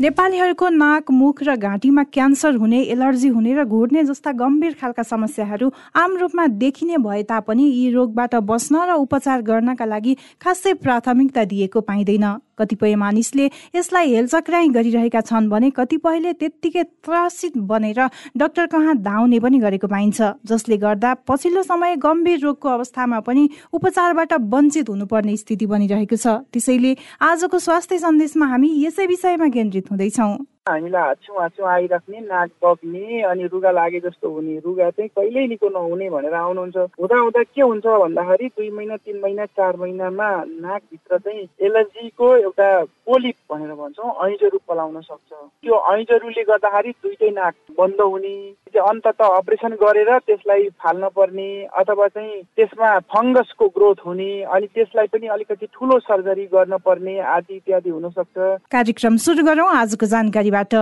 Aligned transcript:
नेपालीहरूको 0.00 0.68
नाक 0.72 1.10
मुख 1.12 1.42
र 1.44 1.54
घाँटीमा 1.58 2.02
क्यान्सर 2.08 2.54
हुने 2.56 2.78
एलर्जी 2.92 3.28
हुने 3.28 3.52
र 3.54 3.64
घुर्ने 3.66 4.04
जस्ता 4.04 4.32
गम्भीर 4.32 4.74
खालका 4.80 5.02
समस्याहरू 5.02 5.70
आम 5.94 6.16
रूपमा 6.16 6.46
देखिने 6.56 6.96
भए 7.04 7.22
तापनि 7.28 7.64
यी 7.68 7.90
रोगबाट 7.92 8.34
बस्न 8.48 8.88
र 8.88 8.96
उपचार 8.96 9.42
गर्नका 9.44 9.84
लागि 9.84 10.16
खासै 10.40 10.72
प्राथमिकता 10.80 11.44
दिएको 11.44 11.80
पाइँदैन। 11.84 12.24
कतिपय 12.60 12.94
मानिसले 12.96 13.50
यसलाई 13.74 14.14
हेलचक्राइ 14.14 14.68
गरिरहेका 14.70 15.20
छन् 15.22 15.48
भने 15.50 15.70
कतिपयले 15.72 16.32
त्यत्तिकै 16.40 16.82
त्रासित 17.04 17.56
बनेर 17.70 18.00
डाक्टर 18.36 18.66
कहाँ 18.74 18.96
धाउने 19.00 19.40
पनि 19.40 19.58
गरेको 19.58 19.88
पाइन्छ 19.88 20.30
जसले 20.46 20.76
गर्दा 20.78 21.14
पछिल्लो 21.28 21.62
समय 21.62 21.96
गम्भीर 21.98 22.38
रोगको 22.40 22.68
अवस्थामा 22.70 23.20
पनि 23.26 23.48
उपचारबाट 23.72 24.32
वञ्चित 24.54 24.88
हुनुपर्ने 24.88 25.36
स्थिति 25.36 25.66
बनिरहेको 25.66 26.16
छ। 26.16 26.26
त्यसैले 26.52 26.96
आजको 27.22 27.58
स्वास्थ्य 27.58 27.98
सन्देशमा 27.98 28.46
हामी 28.46 28.68
यसै 28.84 29.06
विषयमा 29.06 29.48
केन्द्रित 29.48 29.90
हुँदैछौँ। 29.90 30.32
हामीलाई 30.70 31.02
हाच्छौँ 31.02 31.40
हाच्छौँ 31.40 31.68
आइराख्ने 31.70 32.20
नाक 32.20 32.50
बग्ने 32.64 33.22
अनि 33.30 33.46
रुगा 33.52 33.70
लागे 33.70 34.00
जस्तो 34.00 34.30
हुने 34.30 34.58
रुगा 34.64 34.90
चाहिँ 34.90 35.08
कहिल्यै 35.16 35.46
निको 35.46 35.68
नहुने 35.68 36.10
भनेर 36.10 36.34
आउनुहुन्छ। 36.34 36.76
हुँदा 37.00 37.16
हुँदा 37.18 37.42
के 37.42 37.62
हुन्छ 37.62 37.86
भन्दाखेरि 37.86 38.46
दुई 38.48 38.70
महिना 38.70 38.96
तिन 38.96 39.20
महिना 39.22 39.46
चार 39.58 39.76
महिनामा 39.76 40.28
नाकभित्र 40.46 41.18
चाहिँ 41.18 41.48
एलर्जीको 41.60 42.36
एउटा 42.36 42.70
पोलिप 43.06 43.36
भनेर 43.52 43.72
भन्छौँ 43.74 44.14
ऐजरू 44.26 44.58
पलाउन 44.68 45.00
सक्छ। 45.00 45.30
त्यो 45.32 45.76
ऐजरूले 45.94 46.42
गर्दाखेरि 46.50 46.90
दुइटै 47.02 47.30
नाक 47.30 47.54
बन्द 47.78 48.00
हुने 48.00 48.34
अन्तत 48.78 49.20
अपरेसन 49.22 49.72
गरेर 49.82 50.10
त्यसलाई 50.20 50.68
फाल्न 50.78 51.08
पर्ने 51.16 51.48
अथवा 51.80 52.06
चाहिँ 52.08 52.42
त्यसमा 52.56 52.98
फङ्गसको 53.10 53.68
ग्रोथ 53.68 54.06
हुने 54.06 54.30
अनि 54.44 54.66
त्यसलाई 54.74 55.06
पनि 55.12 55.26
अलिकति 55.26 55.66
ठुलो 55.74 55.98
सर्जरी 56.00 56.44
गर्न 56.54 56.76
पर्ने 56.84 57.18
आदि 57.34 57.54
इत्यादि 57.56 57.90
हुन 57.90 58.08
सक्छ 58.10 58.36
कार्यक्रम 58.70 59.16
सुरु 59.16 59.44
गरौँ। 59.44 59.68
आजको 59.70 60.06
जानकारीबाट। 60.06 60.74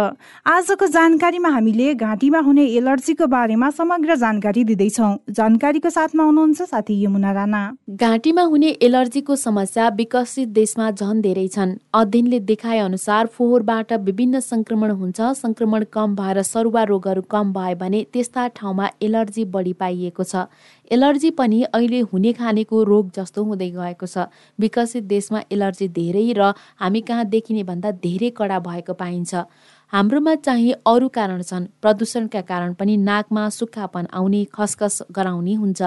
आजको 0.47 0.87
जानकारीमा 0.87 1.49
हामीले 1.49 1.95
घाँटीमा 1.95 2.39
हुने 2.39 2.65
एलर्जीको 2.77 3.27
बारेमा 3.27 3.71
समग्र 3.71 4.15
जानकारी 4.17 4.65
दिँदैछौँ। 4.65 5.17
जानकारीको 5.31 5.91
साथमा 5.91 6.25
हुनुहुन्छ 6.25 6.63
साथी 6.63 7.05
यमुना 7.05 7.33
राणा। 7.33 7.63
घाँटीमा 7.91 8.43
हुने 8.43 8.69
एलर्जीको 8.83 9.37
समस्या 9.37 9.89
विकसित 9.99 10.49
देशमा 10.49 10.91
झन 10.91 11.21
धेरै 11.21 11.47
छन्। 11.49 11.77
अध्ययनले 11.95 12.41
देखाए 12.41 12.79
अनुसार 12.81 13.27
फोहोरबाट 13.27 13.93
विभिन्न 14.09 14.41
संक्रमण 14.41 14.91
हुन्छ। 14.93 15.21
संक्रमण 15.39 15.85
कम 15.93 16.15
भएर 16.17 16.43
सरुवा 16.43 16.83
रोगहरू 16.85 17.23
कम 17.31 17.53
भए 17.53 17.75
भने 17.79 18.03
त्यस्ता 18.13 18.47
ठाउँमा 18.57 18.87
एलर्जी 19.03 19.45
बढी 19.45 19.73
पाइएको 19.73 20.25
छ। 20.25 20.47
एलर्जी 20.91 21.31
पनि 21.31 21.63
अहिले 21.65 22.01
हुने 22.11 22.33
खानेको 22.33 22.83
रोग 22.83 23.11
जस्तो 23.15 23.45
हुँदै 23.45 23.71
गएको 23.71 24.07
छ। 24.07 24.29
विकसित 24.59 25.05
देशमा 25.05 25.43
एलर्जी 25.53 25.89
धेरै 25.89 26.27
र 26.33 26.53
हामी 26.77 27.01
कहाँ 27.01 27.25
देखिने 27.25 27.63
भन्दा 27.65 27.91
धेरै 28.03 28.31
कडा 28.31 28.59
भएको 28.59 28.93
पाइन्छ। 28.95 29.35
हाम्रोमा 29.93 30.35
चाहिँ 30.37 30.73
अरू 30.87 31.09
कारण 31.09 31.43
छन्। 31.43 31.67
प्रदूषणका 31.83 32.41
कारण 32.45 32.73
पनि 32.75 32.97
नाकमा 32.99 33.49
सुक्खापन 33.49 34.07
आउने 34.13 34.45
खसखस 34.53 35.03
गराउने 35.13 35.55
हुन्छ। 35.55 35.81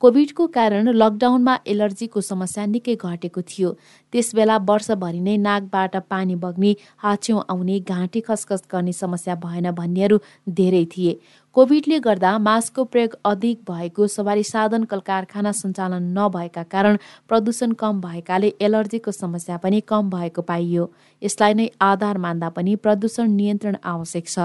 कोभिडको 0.00 0.46
कारण 0.46 0.88
लकडाउनमा 0.94 1.54
एलर्जीको 1.66 2.20
समस्या 2.20 2.64
निकै 2.66 2.94
घटेको 2.94 3.40
थियो। 3.42 3.70
त्यसबेला 4.12 4.56
वर्षभरि 4.62 5.20
नै 5.20 5.36
नाकबाट 5.36 5.96
पानी 6.06 6.34
बग्ने 6.38 6.74
हाछ्यौँ 7.02 7.42
आउने 7.50 7.78
घाँटी 7.82 8.20
खसखस 8.22 8.62
गर्ने 8.72 8.92
समस्या 8.92 9.34
भएन 9.42 9.70
भन्नेहरू 9.74 10.18
धेरै 10.48 10.84
थिए। 10.94 11.18
कोभिडले 11.54 11.98
गर्दा 12.00 12.30
मास्कको 12.38 12.82
प्रयोग 12.84 13.14
अधिक 13.24 13.60
भएको 13.70 14.06
सवारी 14.06 14.42
साधन 14.44 14.82
कल 14.84 15.00
कारखाना 15.00 15.52
सञ्चालन 15.52 16.02
नभएका 16.18 16.62
कारण 16.64 16.98
प्रदूषण 17.28 17.72
कम 17.72 18.00
भएकाले 18.00 18.52
एलर्जीको 18.60 19.12
समस्या 19.12 19.56
पनि 19.56 19.80
कम 19.88 20.10
भएको 20.10 20.42
पाइयो। 20.42 20.84
यसलाई 21.22 21.54
नै 21.54 21.68
आधार 21.80 22.18
मान्दा 22.18 22.48
पनि 22.52 22.76
प्रदूषण 22.76 23.30
नियन्त्रण 23.32 23.76
आवश्यक 23.84 24.28
छ। 24.28 24.38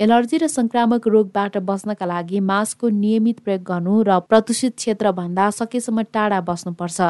एलर्जी 0.00 0.38
र 0.38 0.46
संक्रामक 0.48 1.08
रोगबाट 1.08 1.58
बस्नका 1.60 2.06
लागि 2.06 2.40
मास्कको 2.40 2.88
नियमित 2.88 3.40
प्रयोग 3.40 3.62
गर्नु 3.62 4.02
र 4.02 4.18
प्रदूषित 4.22 4.76
क्षेत्रभन्दा 4.76 5.50
सकेसम्म 5.50 6.02
टाढा 6.14 6.40
बस्नुपर्छ। 6.40 7.00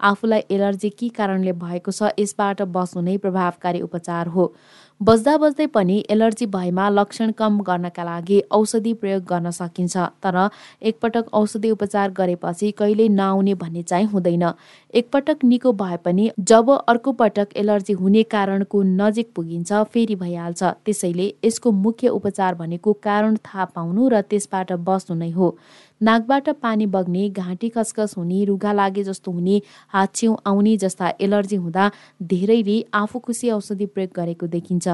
आफूलाई 0.00 0.42
एलर्जी 0.50 0.90
के 0.90 1.08
कारणले 1.08 1.52
भएको 1.54 1.90
छ 1.90 2.14
यसबाट 2.18 2.62
बस्नु 2.70 3.02
नै 3.02 3.16
प्रभावकारी 3.18 3.80
उपचार 3.80 4.28
हो। 4.28 4.52
बस्दा 5.00 5.36
बस्दै 5.36 5.66
पनि 5.66 5.94
एलर्जी 6.10 6.46
भएमा 6.46 6.88
लक्षण 6.88 7.30
कम 7.38 7.58
गर्नका 7.60 8.04
लागि 8.04 8.40
औषधि 8.50 8.92
प्रयोग 8.94 9.22
गर्न 9.24 9.50
सकिन्छ 9.50 9.96
तर 10.22 10.36
एकपटक 10.82 11.34
औषधि 11.34 11.70
उपचार 11.70 12.10
गरेपछि 12.10 12.70
कहिल्यै 12.78 13.08
नआउने 13.10 13.54
भन्ने 13.54 13.82
चाहिँ 13.82 14.06
हुँदैन। 14.06 14.44
एकपटक 14.94 15.44
निको 15.44 15.72
भए 15.72 15.96
पनि 16.04 16.30
जब 16.40 16.70
अर्को 16.70 17.12
पटक 17.12 17.56
एलर्जी 17.56 17.92
हुने 17.92 18.22
कारणको 18.34 18.82
नजिक 18.82 19.32
पुगिन्छ 19.36 19.72
फेरि 19.92 20.14
भइहाल्छ। 20.16 20.62
त्यसैले 20.84 21.32
यसको 21.44 21.72
मुख्य 21.84 22.08
उपचार 22.08 22.54
भनेको 22.54 22.92
कारण 23.02 23.36
थाहा 23.44 23.64
पाउनु 23.74 24.08
र 24.08 24.20
त्यसबाट 24.22 24.72
बस्नु 24.86 25.16
नै 25.16 25.30
हो। 25.30 25.56
नाकबाट 26.00 26.48
पानी 26.62 26.86
बग्ने 26.86 27.28
घाँटी 27.30 27.68
खसखस 27.68 28.14
हुने 28.18 28.44
रुगा 28.44 28.72
लागे 28.72 29.04
जस्तो 29.04 29.30
हुने 29.32 29.60
हाच्छेउ 29.88 30.36
आउने 30.46 30.76
जस्ता 30.76 31.12
एलर्जी 31.20 31.56
हुँदा 31.56 31.90
धेरैले 32.22 32.84
आफू 32.94 33.18
खुसी 33.18 33.50
औषधि 33.50 33.86
प्रयोग 33.86 34.10
गरेको 34.16 34.46
देखिन्छ। 34.46 34.88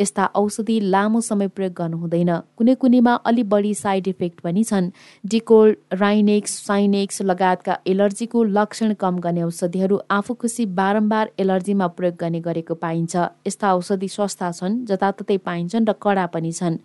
यस्ता 0.00 0.24
औषधि 0.34 0.78
लामो 0.80 1.20
समय 1.20 1.48
प्रयोग 1.48 1.72
गर्नु 1.72 1.96
हुँदैन। 1.98 2.30
कुनै 2.56 2.74
कुनैमा 2.74 3.14
अलि 3.24 3.42
बढी 3.44 3.74
साइड 3.74 4.08
इफेक्ट 4.08 4.40
पनि 4.40 4.64
छन्। 4.64 4.90
डिकोल 5.24 5.76
राइनेक्स 5.92 6.56
साइनेक्स 6.66 7.22
लगायतका 7.22 7.78
एलर्जीको 7.86 8.42
लक्षण 8.44 8.94
कम 8.94 9.18
गर्ने 9.18 9.42
औषधिहरू 9.42 10.00
आफू 10.10 10.34
खुसी 10.34 10.66
बारम्बार 10.78 11.30
एलर्जीमा 11.38 11.86
प्रयोग 11.88 12.16
गर्ने 12.16 12.40
गरेको 12.40 12.74
पाइन्छ। 12.74 13.16
यस्ता 13.46 13.74
औषधि 13.74 14.08
सस्ता 14.08 14.52
छन् 14.52 14.84
जताततै 14.86 15.36
पाइन्छन् 15.38 15.88
र 15.88 15.92
कडा 16.00 16.26
पनि 16.26 16.52
छन्। 16.52 16.78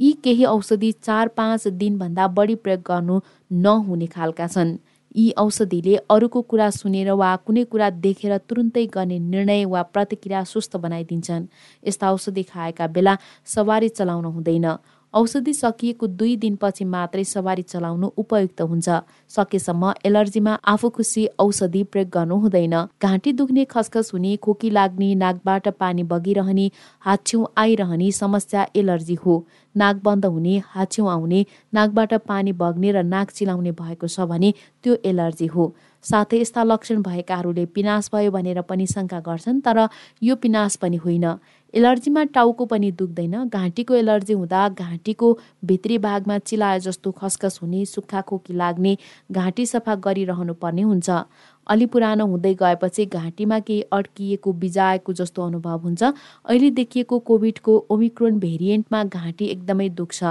यी 0.00 0.12
केही 0.24 0.44
औषधि 0.44 0.92
चार 0.92 1.28
पाँच 1.28 1.68
दिनभन्दा 1.68 2.26
बढी 2.28 2.54
प्रयोग 2.54 2.80
गर्नु 2.80 3.20
नहुने 3.52 4.06
खालका 4.06 4.46
छन्। 4.46 4.76
यी 5.16 5.30
औषधिले 5.30 5.96
अरूको 6.10 6.42
कुरा 6.42 6.70
सुनेर 6.70 7.10
वा 7.12 7.34
कुनै 7.36 7.64
कुरा 7.64 7.90
देखेर 8.00 8.36
तुरुन्तै 8.38 8.86
गर्ने 8.86 9.18
निर्णय 9.18 9.64
वा 9.64 9.82
प्रतिक्रिया 9.82 10.44
सुस्त 10.44 10.76
बनाइदिन्छन्। 10.76 11.46
यस्ता 11.88 12.12
औषधि 12.12 12.42
खाएका 12.42 12.86
बेला 12.86 13.18
सवारी 13.44 13.88
चलाउन 13.88 14.24
हुँदैन। 14.24 14.66
औषधि 15.14 15.52
सकिएको 15.54 16.06
दुई 16.08 16.36
दिनपछि 16.36 16.84
मात्रै 16.84 17.24
सवारी 17.24 17.62
चलाउनु 17.64 18.10
उपयुक्त 18.16 18.60
हुन्छ। 18.62 18.88
सकेसम्म 19.30 19.92
एलर्जीमा 20.04 20.54
आफू 20.64 20.88
खुसी 20.90 21.26
औषधि 21.38 21.82
प्रयोग 21.84 22.08
गर्नु 22.08 22.36
हुँदैन। 22.36 22.76
घाँटी 23.02 23.32
दुख्ने 23.32 23.64
खसखस 23.64 24.10
हुने 24.14 24.36
खोकी 24.36 24.70
लाग्ने 24.70 25.14
नाकबाट 25.14 25.68
पानी 25.76 26.02
बगिरहने 26.04 26.70
हाच्छिउँ 27.06 27.46
आइरहने 27.56 28.10
समस्या 28.12 28.66
एलर्जी 28.76 29.14
हो। 29.14 29.44
नाक 29.74 29.96
बन्द 30.04 30.24
हुने 30.26 30.56
हाच्छिउँ 30.66 31.10
आउने 31.10 31.44
नाकबाट 31.74 32.14
पानी 32.26 32.52
बग्ने 32.52 32.92
र 32.92 33.02
नाक 33.04 33.30
चिलाउने 33.30 33.72
भएको 33.72 34.06
छ 34.06 34.20
भने 34.28 34.52
त्यो 34.82 34.96
एलर्जी 35.04 35.46
हो। 35.46 35.74
साथै 36.04 36.40
यस्ता 36.40 36.62
लक्षण 36.64 37.02
भएकाहरूले 37.02 37.64
पिनास 37.74 38.10
भयो 38.12 38.30
भनेर 38.30 38.60
पनि 38.66 38.86
शङ्का 38.86 39.20
गर्छन् 39.20 39.60
तर 39.62 39.88
यो 40.22 40.34
पिनास 40.36 40.76
पनि 40.76 40.96
होइन। 40.96 41.26
एलर्जीमा 41.74 42.24
टाउको 42.34 42.64
पनि 42.66 42.90
दुख्दैन। 42.92 43.48
घाँटीको 43.48 43.94
एलर्जी 43.94 44.32
हुँदा 44.32 44.68
घाँटीको 44.68 45.38
भित्री 45.64 45.98
भागमा 45.98 46.38
चिलाए 46.38 46.80
जस्तो 46.80 47.10
खसखस 47.12 47.58
हुने 47.62 47.84
सुक्खा 47.84 48.20
खोकी 48.20 48.54
लाग्ने 48.54 48.96
घाँटी 49.32 49.66
सफा 49.66 49.94
गरिरहनु 50.04 50.54
पर्ने 50.54 50.82
हुन्छ। 50.82 51.10
अलि 51.66 51.86
पुरानो 51.86 52.26
हुँदै 52.26 52.54
गएपछि 52.54 53.04
घाँटीमा 53.06 53.58
केही 53.60 53.80
अड्किएको 53.92 54.52
बिजाएको 54.52 55.12
जस्तो 55.12 55.42
अनुभव 55.42 55.78
हुन्छ। 55.78 56.02
अहिले 56.02 56.70
देखिएको 56.70 57.18
कोभिडको 57.18 57.76
ओमिक्रोन 57.90 58.38
भेरिएन्टमा 58.38 59.02
घाँटी 59.04 59.44
एकदमै 59.46 59.88
दुख्छ। 59.88 60.22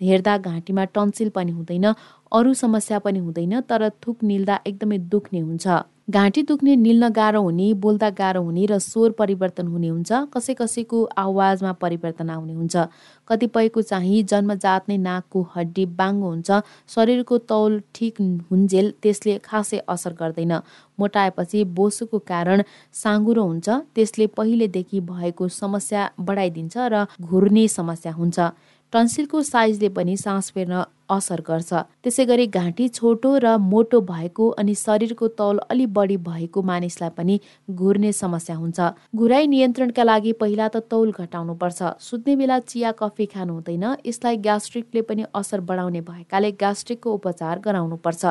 हेर्दा 0.00 0.36
घाँटीमा 0.38 0.84
टन्सिल 0.94 1.28
पनि 1.28 1.52
हुँदैन। 1.52 1.92
अरू 2.32 2.54
समस्या 2.54 2.98
पनि 2.98 3.18
हुँदैन 3.18 3.60
तर 3.60 3.88
थुक 4.02 4.24
निल्दा 4.24 4.60
एकदमै 4.66 4.98
दुख्ने 4.98 5.40
हुन्छ। 5.40 5.66
घाँटी 6.10 6.42
दुख्ने 6.42 6.74
निल्न 6.76 7.08
गाह्रो 7.10 7.40
हुने 7.42 7.72
बोल्दा 7.82 8.10
गाह्रो 8.10 8.42
हुने 8.42 8.66
र 8.66 8.78
स्वर 8.78 9.10
परिवर्तन 9.18 9.66
हुने 9.66 9.88
हुन्छ। 9.88 10.10
कसै 10.34 10.54
कसैको 10.54 10.98
आवाजमा 11.18 11.72
परिवर्तन 11.82 12.30
आउने 12.30 12.52
हुन्छ। 12.52 12.76
कतिपयको 13.28 13.82
चाहिँ 13.82 14.22
जन्मजात 14.22 14.88
नै 14.88 14.96
नाकको 14.96 15.42
हड्डी 15.54 15.86
बाङ्गो 15.98 16.28
हुन्छ। 16.30 16.50
शरीरको 16.94 17.38
तौल 17.50 17.82
ठिक 17.94 18.20
हुन्जेल 18.50 18.92
त्यसले 19.02 19.38
खासै 19.42 19.78
असर 19.88 20.12
गर्दैन। 20.14 20.52
मोटाएपछि 20.98 21.64
बोसोको 21.74 22.18
कारण 22.18 22.62
साँगुरो 22.94 23.42
हुन्छ। 23.42 23.68
त्यसले 23.94 24.26
पहिलेदेखि 24.38 25.00
भएको 25.10 25.48
समस्या 25.48 26.10
बढाइदिन्छ 26.20 26.74
र 26.78 27.06
घुर्ने 27.20 27.66
समस्या 27.68 28.12
हुन्छ। 28.12 28.38
टन्सिलको 28.92 29.42
साइजले 29.42 29.88
पनि 29.90 30.16
सास 30.16 30.50
फेर्न 30.54 30.74
असर 31.10 31.40
गर्छ। 31.40 31.72
त्यसै 32.02 32.24
गरी 32.24 32.46
घाँटी 32.46 32.88
छोटो 32.88 33.30
र 33.38 33.56
मोटो 33.56 34.00
भएको 34.00 34.48
अनि 34.58 34.74
शरीरको 34.74 35.28
तौल 35.38 35.58
अलि 35.70 35.86
बढी 35.86 36.16
भएको 36.16 36.62
मानिसलाई 36.62 37.10
पनि 37.16 37.38
घुर्ने 37.70 38.12
समस्या 38.12 38.56
हुन्छ। 38.56 38.78
घुराइ 39.14 39.46
नियन्त्रणका 39.46 40.04
लागि 40.04 40.32
पहिला 40.40 40.68
त 40.68 40.76
तौल 40.90 41.12
घटाउनु 41.12 41.54
पर्छ। 41.54 41.98
सुत्ने 42.00 42.36
बेला 42.36 42.58
चिया 42.58 42.92
कफी 42.92 43.26
खानु 43.26 43.52
हुँदैन। 43.52 43.84
यसलाई 44.06 44.36
ग्यास्ट्रिकले 44.36 45.02
पनि 45.02 45.24
असर 45.34 45.60
बढाउने 45.62 46.00
भएकाले 46.00 46.50
ग्यास्ट्रिकको 46.58 47.08
उपचार 47.12 47.58
गराउनु 47.62 47.96
पर्छ। 48.02 48.24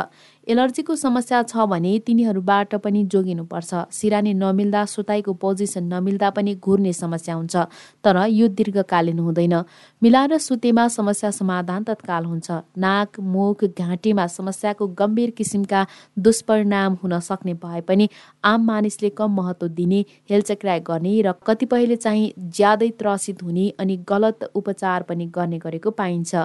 एलर्जीको 0.48 0.96
समस्या 0.96 1.42
छ 1.44 1.66
भने 1.66 1.98
तिनीहरूबाट 2.06 2.76
पनि 2.84 3.04
जोगिनुपर्छ 3.10 3.72
सिरानी 3.92 4.34
नमिल्दा 4.34 4.86
सुताइको 4.86 5.34
पोजिसन 5.34 5.84
नमिल्दा 5.94 6.30
पनि 6.30 6.56
घुर्ने 6.62 6.94
समस्या 6.94 7.36
हुन्छ। 7.36 7.56
तर 8.04 8.18
यो 8.30 8.48
दीर्घकालीन 8.48 9.20
हुँदैन। 9.20 9.56
मिलाएर 10.02 10.38
सुतेमा 10.38 10.88
समस्या 10.88 11.32
समाधान 11.32 11.84
तत्काल 11.84 12.26
हुन्छ। 12.26 12.65
नाक 12.78 13.20
मुख 13.20 13.64
घाँटीमा 13.66 14.28
समस्याको 14.28 14.88
गम्भीर 15.00 15.30
किसिमका 15.38 15.86
दुष्परिणाम 16.20 16.98
हुन 17.04 17.20
सक्ने 17.20 17.54
भए 17.64 17.82
पनि 17.82 18.10
आम 18.44 18.66
मानिसले 18.66 19.10
कम 19.18 19.36
महत्त्व 19.36 19.68
दिने 19.78 20.04
हेलचक्राइ 20.30 20.80
गर्ने 20.80 21.22
र 21.22 21.32
कतिपयले 21.48 21.96
चाहिँ 21.96 22.32
ज्यादै 22.58 22.90
त्रसित 23.00 23.44
हुने 23.44 23.70
अनि 23.80 23.98
गलत 24.10 24.50
उपचार 24.56 25.04
पनि 25.04 25.26
गर्ने 25.36 25.58
गरेको 25.60 25.92
पाइन्छ। 25.92 26.36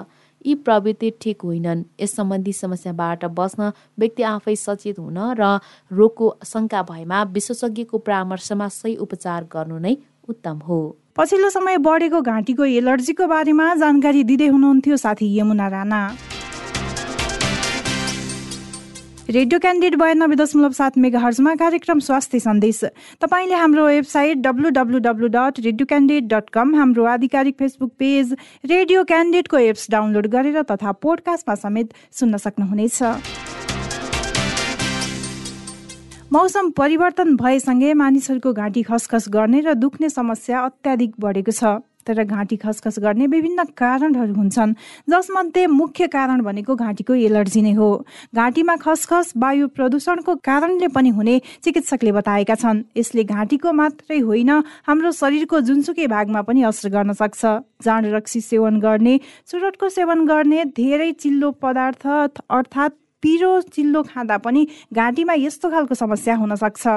यी 0.45 0.53
प्रवृत्ति 0.65 1.09
ठिक 1.21 1.41
होइनन्। 1.41 1.83
यस 2.01 2.15
सम्बन्धी 2.15 2.53
समस्याबाट 2.53 3.25
बस्न 3.39 3.71
व्यक्ति 3.99 4.23
आफै 4.25 4.55
सचेत 4.55 4.99
हुन 4.99 5.17
र 5.39 5.59
रोगको 5.91 6.27
शङ्का 6.45 6.81
भएमा 6.83 7.23
विशेषज्ञको 7.35 7.97
परामर्शमा 7.97 8.67
सही 8.67 8.95
उपचार 9.05 9.43
गर्नु 9.53 9.77
नै 9.77 9.95
उत्तम 10.31 10.57
हो। 10.67 10.79
पछिल्लो 11.17 11.49
समय 11.51 11.77
बढेको 11.85 12.21
घाँटीको 12.23 12.65
एलर्जीको 12.73 13.27
बारेमा 13.27 13.73
जानकारी 13.77 14.23
दिँदै 14.25 14.47
हुनुहुन्थ्यो 14.47 14.97
साथी 14.97 15.27
यमुना 15.37 15.67
राणा। 15.69 16.01
रेडियो 19.29 19.59
क्यान्डिडेट 19.59 19.95
बयानब्बे 19.99 20.35
दशमलव 20.35 20.71
सात 20.75 20.97
मेगा 20.97 21.19
हर्जमा 21.19 21.53
कार्यक्रम 21.55 21.99
स्वास्थ्य 21.99 22.39
सन्देश। 22.41 22.79
तपाईँले 23.21 23.55
हाम्रो 23.55 23.85
website 23.87 24.37
W 24.37 24.69
W 24.75 24.99
W 24.99 25.27
dot 25.35 25.59
radio 25.59 25.85
candidate 25.87 26.27
dot 26.33 26.49
com 26.51 26.75
हाम्रो 26.75 27.05
आधिकारिक 27.07 27.55
फेसबुक 27.59 27.91
पेज 27.99 28.35
रेडियो 28.65 29.03
क्यान्डिडेटको 29.03 29.57
एप्स 29.59 29.87
डाउनलोड 29.91 30.27
गरेर 30.35 30.61
तथा 30.71 30.91
पोडकास्टमा 30.99 31.55
समेत 31.55 31.93
सुन्न 32.11 32.37
सक्नुहुनेछ। 32.43 32.99
मौसम 36.31 36.69
परिवर्तन 36.71 37.35
भएसँगै 37.35 37.93
मानिसहरूको 37.93 38.51
घाँटी 38.53 38.81
खसखस 38.83 39.25
गर्ने 39.29 39.59
र 39.61 39.73
दुख्ने 39.75 40.09
समस्या 40.09 40.59
अत्याधिक 40.61 41.13
बढेको 41.19 41.51
छ। 41.51 41.63
तर 42.07 42.23
घाँटी 42.23 42.55
खसखस 42.55 42.99
गर्ने 42.99 43.27
विभिन्न 43.27 43.63
कारणहरू 43.75 44.33
हुन्छन् 44.33 44.73
जसमध्ये 45.11 45.65
मुख्य 45.67 46.07
कारण 46.07 46.41
भनेको 46.41 46.75
घाँटीको 46.75 47.13
एलर्जी 47.27 47.61
नै 47.61 47.73
हो। 47.75 47.89
घाँटीमा 48.31 48.75
खसखस 48.79 49.33
वायु 49.35 49.67
प्रदूषणको 49.75 50.35
कारणले 50.39 50.87
पनि 50.87 51.09
हुने 51.11 51.35
चिकित्सकले 51.63 52.11
बताएका 52.11 52.55
छन्। 52.55 52.81
यसले 52.95 53.23
घाँटीको 53.25 53.71
मात्रै 53.73 54.19
होइन 54.23 54.51
हाम्रो 54.87 55.11
शरीरको 55.11 55.59
जुनसुकै 55.67 56.07
भागमा 56.07 56.41
पनि 56.47 56.63
असर 56.63 56.89
गर्न 56.95 57.11
सक्छ। 57.11 57.43
जाँड 57.83 58.05
रक्सी 58.15 58.41
सेवन 58.41 58.79
गर्ने 58.79 59.19
चुरोटको 59.51 59.89
सेवन 59.89 60.25
गर्ने 60.25 60.65
धेरै 60.79 61.11
चिल्लो 61.11 61.51
पदार्थ 61.59 62.07
अर्थात् 62.07 62.95
पिरो 63.21 63.51
चिल्लो 63.73 64.01
खाँदा 64.03 64.37
पनि 64.37 64.67
घाँटीमा 64.93 65.33
यस्तो 65.37 65.69
खालको 65.69 65.95
समस्या 65.95 66.35
हुन 66.35 66.55
सक्छ। 66.55 66.87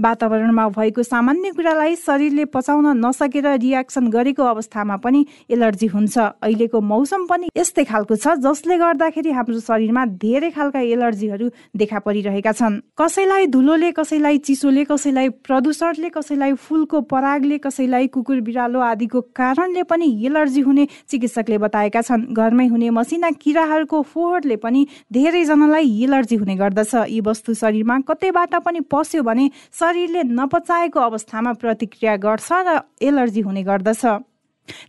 वातावरणमा 0.00 0.68
भएको 0.68 1.02
सामान्य 1.02 1.50
कुरालाई 1.56 1.96
शरीरले 1.96 2.44
पचाउन 2.54 2.86
नसकेर 2.98 3.46
रियाक्सन 3.56 4.06
गरेको 4.08 4.42
अवस्थामा 4.44 4.96
पनि 4.96 5.24
एलर्जी 5.50 5.86
हुन्छ। 5.86 6.18
अहिलेको 6.18 6.80
मौसम 6.82 7.26
पनि 7.26 7.48
यस्तै 7.56 7.84
खालको 7.84 8.16
छ 8.16 8.34
जसले 8.42 8.78
गर्दाखेरि 8.78 9.30
हाम्रो 9.32 9.60
शरीरमा 9.60 10.04
धेरै 10.18 10.50
खालका 10.50 10.80
एलर्जीहरू 10.80 11.48
देखा 11.76 11.98
परिरहेका 11.98 12.52
छन्। 12.52 12.80
कसैलाई 12.98 13.46
धुलोले 13.46 13.90
कसैलाई 13.92 14.38
चिसोले 14.38 14.84
कसैलाई 14.84 15.28
प्रदूषणले 15.46 16.08
कसैलाई 16.10 16.52
फुलको 16.54 17.00
परागले 17.12 17.58
कसैलाई 17.58 18.06
कुकुर 18.08 18.40
बिरालो 18.42 18.80
आदिको 18.82 19.20
कारणले 19.34 19.82
पनि 19.82 20.08
एलर्जी 20.26 20.60
हुने 20.60 20.86
चिकित्सकले 21.08 21.58
बताएका 21.58 22.00
छन्। 22.02 22.26
घरमै 22.32 22.66
हुने 22.66 22.90
मसिना 22.90 23.30
किराहरूको 23.42 24.02
फोहोरले 24.02 24.56
पनि 24.56 24.86
धेरैजनालाई 25.12 25.86
एलर्जी 26.04 26.36
हुने 26.36 26.56
गर्दछ। 26.56 26.94
यी 27.08 27.20
वस्तु 27.20 27.54
शरीरमा 27.54 27.98
कतैबाट 28.08 28.54
पनि 28.64 28.80
पस्यो 28.92 29.22
भने 29.22 29.50
शरीरले 29.70 30.22
नपचाएको 30.22 31.00
अवस्थामा 31.00 31.52
प्रतिक्रिया 31.62 32.16
गर्छ 32.16 32.48
र 32.52 32.80
एलर्जी 33.02 33.40
हुने 33.40 33.62
गर्दछ। 33.62 34.04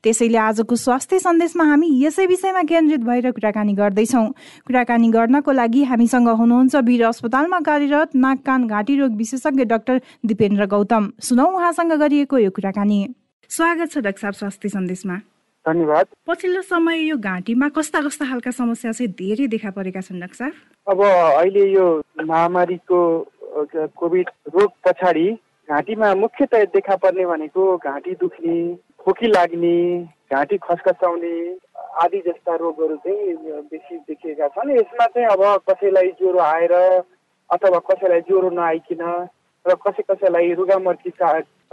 त्यसैले 0.04 0.38
आजको 0.38 0.76
स्वास्थ्य 0.76 1.20
सन्देशमा 1.20 1.64
हामी 1.66 1.90
यसै 2.06 2.26
विषयमा 2.26 2.62
केन्द्रित 2.64 3.02
भएर 3.02 3.32
कुराकानी 3.32 3.74
गर्दैछौँ। 3.74 4.28
कुराकानी 4.70 5.10
गर्नको 5.10 5.52
लागि 5.52 5.84
हामीसँग 5.90 6.30
हुनुहुन्छ 6.30 6.76
वीर 6.76 7.04
अस्पतालमा 7.06 7.60
कार्यरत 7.60 8.16
नाक 8.16 8.40
कान 8.46 8.68
घाँटी 8.68 8.96
रोग 9.02 9.12
विशेषज्ञ 9.18 9.66
डाक्टर 9.66 10.02
दिपेन्द्र 10.26 10.66
गौतम। 10.70 11.12
सुनौ 11.20 11.46
उहाँसँग 11.50 11.94
गरिएको 12.00 12.38
यो 12.38 12.52
कुराकानी। 12.54 13.00
स्वागत 13.50 13.92
छ 13.92 13.98
डाक्टर 13.98 14.22
साहब 14.22 14.34
स्वास्थ्य 14.34 14.70
सन्देशमा। 14.70 15.18
धन्यवाद। 15.66 16.06
पछिल्लो 16.28 16.62
समय 16.62 16.98
यो 17.10 17.18
घाँटीमा 17.18 17.68
कस्ता 17.74 18.02
कस्ता 18.02 18.26
खालका 18.30 18.52
समस्या 18.52 18.92
चाहिँ 18.92 19.12
धेरै 19.12 19.48
देखा 19.48 19.70
परेका 19.72 20.02
छन् 20.02 20.20
डाक्टर 20.20 20.38
साहब? 20.38 20.54
अब 20.88 21.00
अहिले 21.02 21.64
यो 21.74 21.86
महामारीको 22.20 22.98
कोभिड 23.54 24.30
रोग 24.56 24.72
पछाडि 24.86 25.28
घाँटीमा 25.70 26.14
मुख्यतया 26.16 26.64
देखा 26.74 26.96
पर्ने 27.04 27.26
भनेको 27.26 27.64
घाँटी 27.78 28.14
दुख्ने 28.22 28.56
खोकी 29.00 29.28
लाग्ने 29.28 29.78
घाँटी 30.34 30.58
खसखसाउने 30.58 31.36
आदि 32.04 32.20
जस्ता 32.28 32.56
रोगहरू 32.56 32.96
चाहिँ 32.98 33.62
बेसी 33.70 33.98
देखिएका 34.10 34.48
छन्। 34.48 34.72
यसमा 34.78 35.06
चाहिँ 35.06 35.28
अब 35.28 35.44
कसैलाई 35.70 36.10
ज्वरो 36.20 36.40
आएर 36.40 36.74
अथवा 36.74 37.80
कसैलाई 37.90 38.22
ज्वरो 38.28 38.50
नआइकन 38.50 39.04
र 39.66 39.76
कसै 39.86 40.04
कसैलाई 40.10 40.54
रुगामर्की 40.54 41.10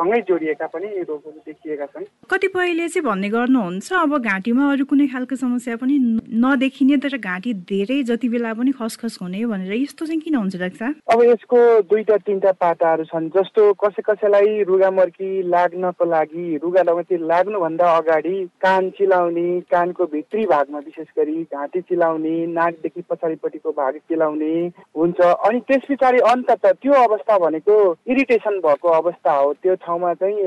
सँगै 0.00 0.20
जोडिएका 0.28 0.66
पनि 0.72 0.88
रोगहरू 1.04 1.40
देखिएका 1.46 1.86
छन्। 1.86 2.04
कतिपयले 2.30 2.88
चाहिँ 2.88 3.04
भन्ने 3.04 3.28
गर्नुहुन्छ 3.28 3.92
अब 3.94 4.16
घाँटीमा 4.18 4.70
अरू 4.72 4.84
कुनै 4.88 5.06
खालको 5.12 5.36
समस्या 5.36 5.76
पनि 5.76 5.96
नदेखिने 6.40 6.96
तर 7.04 7.16
घाँटी 7.20 7.52
धेरै 7.68 8.02
जति 8.08 8.28
बेला 8.28 8.52
पनि 8.56 8.72
खसखस 8.80 9.18
हुने 9.22 9.44
भनेर 9.46 9.72
यस्तो 9.74 10.06
चाहिँ 10.06 10.20
किन 10.20 10.34
हुन्छ 10.36 10.56
डाक्टर 10.56 10.94
अब 11.12 11.22
यसको 11.24 11.58
दुईटा 11.90 12.16
तिनवटा 12.26 12.52
पाटाहरू 12.60 13.04
छन् 13.12 13.28
जस्तो 13.36 13.72
कसै 13.84 14.02
कसैलाई 14.08 14.62
रुगामर्की 14.70 15.30
लाग्नको 15.50 16.04
लागि 16.04 16.46
रुगा 16.62 16.82
लगती 16.88 17.16
लाग्नुभन्दा 17.26 17.90
अगाडि 17.96 18.36
कान 18.62 18.90
चिलाउने 18.96 19.48
कानको 19.70 20.06
भित्री 20.14 20.46
भागमा 20.46 20.78
विशेष 20.86 21.12
गरी 21.18 21.42
घाँटी 21.52 21.80
चिलाउने 21.92 22.34
नाकदेखि 22.56 23.02
पछाडिपट्टिको 23.10 23.70
भाग 23.76 23.96
चिलाउने 24.08 24.54
हुन्छ। 24.96 25.20
अनि 25.20 25.60
त्यस 25.68 25.84
पछाडि 25.90 26.18
अन्तत 26.30 26.66
त्यो 26.80 26.92
अवस्था 27.04 27.38
भनेको 27.44 27.76
इरिटेसन 28.08 28.58
भएको 28.64 28.88
अवस्था 28.96 29.36
हो 29.36 29.52
त्यो 29.62 29.74
ठाउँमा 29.90 30.12
चाहिँ 30.14 30.38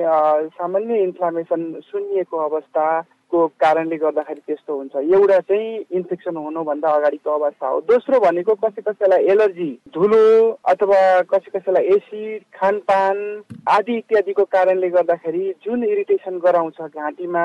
सामान्य 0.56 0.98
इन्फ्लामेसन 1.04 1.62
सुन्निएको 1.84 2.38
अवस्थाको 2.40 3.40
कारणले 3.60 3.98
गर्दाखेरि 4.00 4.42
त्यस्तो 4.48 4.76
हुन्छ। 4.76 4.96
एउटा 4.96 5.40
चाहिँ 5.52 5.84
इन्फेक्सन 6.00 6.36
हुनुभन्दा 6.38 6.90
अगाडिको 6.90 7.32
अवस्था 7.32 7.68
हो। 7.68 7.80
दोस्रो 7.92 8.20
भनेको 8.24 8.54
कसै 8.64 8.82
कसैलाई 8.88 9.28
एलर्जी 9.36 9.72
धुलो 9.94 10.24
अथवा 10.64 11.00
कसै 11.28 11.60
कसैलाई 11.60 11.84
एसिड 11.96 12.42
खानपान 12.56 13.18
आदि 13.64 13.96
इत्यादिको 13.98 14.44
कारणले 14.52 14.88
गर्दाखेरि 14.90 15.52
जुन 15.64 15.84
इरिटेसन 15.84 16.38
गराउँछ 16.44 16.80
घाँटीमा 16.84 17.44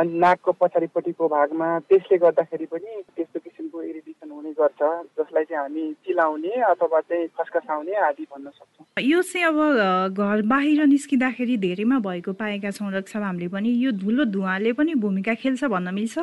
अनि 0.00 0.18
नाकको 0.18 0.52
पछाडिपट्टिको 0.60 1.28
भागमा 1.30 1.68
त्यसले 1.86 2.16
गर्दाखेरि 2.18 2.66
पनि 2.72 2.90
त्यस्तो 3.16 3.38
किसिमको 3.38 3.82
इरिटेसन 3.82 4.30
हुने 4.30 4.50
गर्छ 4.58 4.82
जसलाई 5.18 5.44
चाहिँ 5.46 5.62
हामी 5.62 5.92
चिलाउने 6.06 6.54
अथवा 6.74 7.00
चाहिँ 7.06 7.26
खसखसाउने 7.38 7.94
आदि 8.08 8.26
भन्न 8.34 8.50
सक्छौँ। 8.50 9.04
यो 9.04 9.22
चाहिँ 9.22 9.46
अब 9.46 10.18
घर 10.18 10.42
बाहिर 10.50 10.86
निस्किँदाखेरि 10.90 11.56
धेरैमा 11.62 11.98
भएको 12.02 12.32
पाएका 12.34 12.70
छौँ 12.74 12.90
रक्षा 12.98 13.18
हामीले 13.22 13.48
पनि 13.54 13.70
यो 13.86 13.92
धुलो 14.02 14.24
धुवाले 14.34 14.72
पनि 14.74 14.94
भूमिका 14.98 15.34
खेल्छ 15.38 15.64
भन्न 15.70 15.94
मिल्छ? 15.94 16.18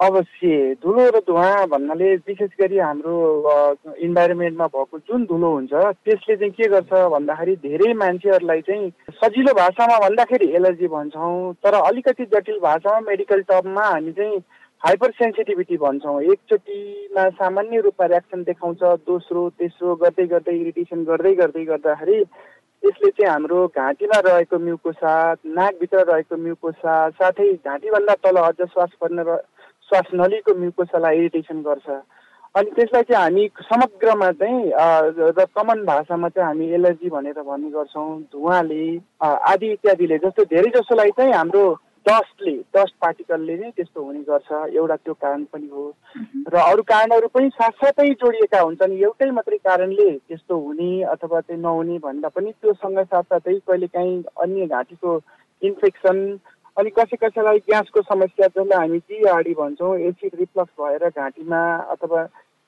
अवश्य 0.00 0.74
धुलो 0.82 1.04
र 1.14 1.18
धुवा 1.26 1.48
भन्नाले 1.72 2.14
विशेष 2.28 2.50
गरी 2.60 2.78
हाम्रो 2.78 3.14
इन्भाइरोमेन्टमा 4.06 4.66
भएको 4.66 4.98
जुन 4.98 5.24
धुलो 5.32 5.50
हुन्छ 5.52 5.72
त्यसले 5.72 6.36
चाहिँ 6.36 6.52
के 6.52 6.68
गर्छ 6.74 6.92
भन्दाखेरि 7.14 7.56
धेरै 7.64 7.92
मान्छेहरूलाई 8.02 8.60
चाहिँ 8.68 8.90
सजिलो 9.20 9.52
भाषामा 9.60 9.98
भन्दाखेरि 10.06 10.48
एलर्जी 10.56 10.88
भन्छौँ 10.94 11.52
तर 11.64 11.74
अलिकति 11.80 12.24
जटिल 12.32 12.58
भाषामा 12.62 13.00
मेडिकल 13.10 13.42
टर्ममा 13.52 13.84
हामी 13.88 14.12
चाहिँ 14.12 14.42
हाइपर 14.82 15.10
सेन्सिटिभिटी 15.12 15.76
भन्छौँ। 15.76 16.20
एकचोटिमा 16.32 17.28
सामान्य 17.36 17.80
रूपमा 17.84 18.06
रियाक्सन 18.06 18.42
देखाउँछ 18.42 18.82
दोस्रो 19.04 19.48
तेस्रो 19.60 19.94
गर्दै 20.02 20.26
गर्दै 20.32 20.56
इरिटेसन 20.60 21.04
गर्दै 21.04 21.34
गर्दै 21.40 21.64
गर्दाखेरि 21.64 22.18
यसले 22.82 23.10
चाहिँ 23.10 23.30
हाम्रो 23.30 23.66
घाँटीमा 23.76 24.18
रहेको 24.26 24.58
म्युकोसा 24.58 25.12
नाकभित्र 25.60 26.04
रहेको 26.10 26.36
म्युकोसा 26.48 26.94
साथै 27.20 27.52
घाँटीभन्दा 27.52 28.14
तल 28.24 28.36
अझ 28.48 28.60
श्वास 28.62 28.96
पर्ने 29.00 29.22
श्वास 29.90 30.14
नलीको 30.14 30.54
म्युकोसालाई 30.54 31.18
इरिटेसन 31.18 31.62
गर्छ। 31.66 31.88
अनि 32.54 32.70
त्यसलाई 32.76 33.02
चाहिँ 33.10 33.22
हामी 33.22 33.46
समग्रमा 33.66 34.30
चाहिँ 34.38 34.70
र 35.34 35.44
कमन 35.54 35.84
भाषामा 35.86 36.28
चाहिँ 36.28 36.46
हामी 36.46 36.66
एलर्जी 36.78 37.08
भनेर 37.10 37.42
भन्ने 37.42 37.70
गर्छौँ। 37.70 38.08
धुवाले 38.30 38.82
आदि 39.22 39.72
इत्यादिले 39.72 40.18
जस्तो 40.24 40.44
धेरै 40.50 40.70
जसोलाई 40.78 41.10
चाहिँ 41.18 41.32
हाम्रो 41.34 41.62
डस्टले 42.08 42.52
डस्ट 42.74 42.94
पार्टिकलले 43.02 43.56
नै 43.56 43.70
त्यस्तो 43.76 44.02
हुने 44.02 44.20
गर्छ। 44.30 44.50
एउटा 44.74 44.96
त्यो 44.96 45.14
कारण 45.14 45.44
पनि 45.52 45.68
हो। 45.72 45.84
र 46.52 46.54
अरू 46.58 46.82
कारणहरू 46.90 47.28
पनि 47.34 47.48
साथसाथै 47.54 48.08
जोडिएका 48.22 48.60
हुन्छन्। 48.60 48.98
एउटै 48.98 49.30
मात्रै 49.30 49.58
कारणले 49.68 50.10
त्यस्तो 50.18 50.54
हुने 50.58 50.90
अथवा 51.14 51.40
चाहिँ 51.40 51.60
नहुने 51.62 51.98
भन्दा 51.98 52.28
पनि 52.34 52.50
त्योसँग 52.62 52.98
साथसाथै 53.04 53.58
कहिलेकाहीँ 53.68 54.22
अन्य 54.42 54.66
घाँटीको 54.66 55.10
इन्फेक्सन 55.62 56.18
अनि 56.78 56.90
कसै 56.98 57.16
कसैलाई 57.22 57.58
ग्यासको 57.68 58.02
समस्या 58.02 58.46
जसलाई 58.46 58.78
हामी 58.78 58.98
जिआरडी 58.98 59.54
भन्छौँ 59.54 59.98
एसिड 60.08 60.32
रिफ्लक्स 60.40 60.72
भएर 60.80 61.08
घाँटीमा 61.08 61.60
अथवा 61.94 62.20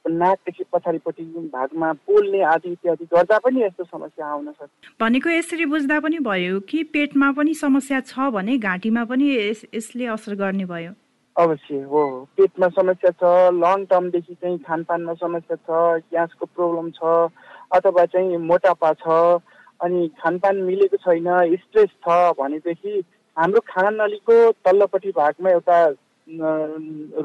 नाकदेखि 0.05 0.65
पछाडिपट्टि 0.73 1.25
भागमा 1.55 1.93
पोल्ने 2.07 2.41
आदि 2.43 2.71
इत्यादि 2.73 3.05
गर्दा 3.13 3.39
पनि 3.39 3.63
यस्तो 3.63 3.85
समस्या 3.85 4.27
आउन 4.27 4.51
सक्छ। 4.51 4.91
भनेको 5.01 5.31
यसरी 5.31 5.67
बुझ्दा 5.75 5.99
पनि 6.01 6.19
भयो 6.19 6.59
कि 6.69 6.83
पेटमा 6.95 7.31
पनि 7.39 7.55
समस्या 7.55 8.01
छ 8.11 8.31
भने 8.35 8.59
घाँटीमा 8.59 9.05
पनि 9.05 9.31
यसले 9.39 10.07
असर 10.17 10.35
गर्ने 10.43 10.65
भयो? 10.67 10.93
अवश्य 11.37 11.81
हो। 11.93 12.03
पेटमा 12.37 12.69
समस्या 12.81 13.11
छ 13.23 13.31
लङ 13.55 13.85
टर्मदेखि 13.95 14.35
चाहिँ 14.35 14.59
खानपानमा 14.67 15.15
समस्या 15.23 15.57
छ 15.57 16.03
ग्यासको 16.11 16.47
प्रब्लम 16.47 16.91
छ 16.99 17.31
अथवा 17.79 18.05
चाहिँ 18.13 18.37
मोटापा 18.51 18.93
छ 19.01 19.41
अनि 19.81 20.09
खानपान 20.19 20.57
मिलेको 20.63 20.97
छैन 21.07 21.57
स्ट्रेस 21.63 21.91
छ 22.03 22.19
भनेदेखि 22.43 23.01
हाम्रो 23.37 23.61
खाना 23.69 23.91
नलीको 23.91 24.35
तल्लोपट्टि 24.65 25.11
भागमा 25.17 25.51
एउटा 25.51 25.79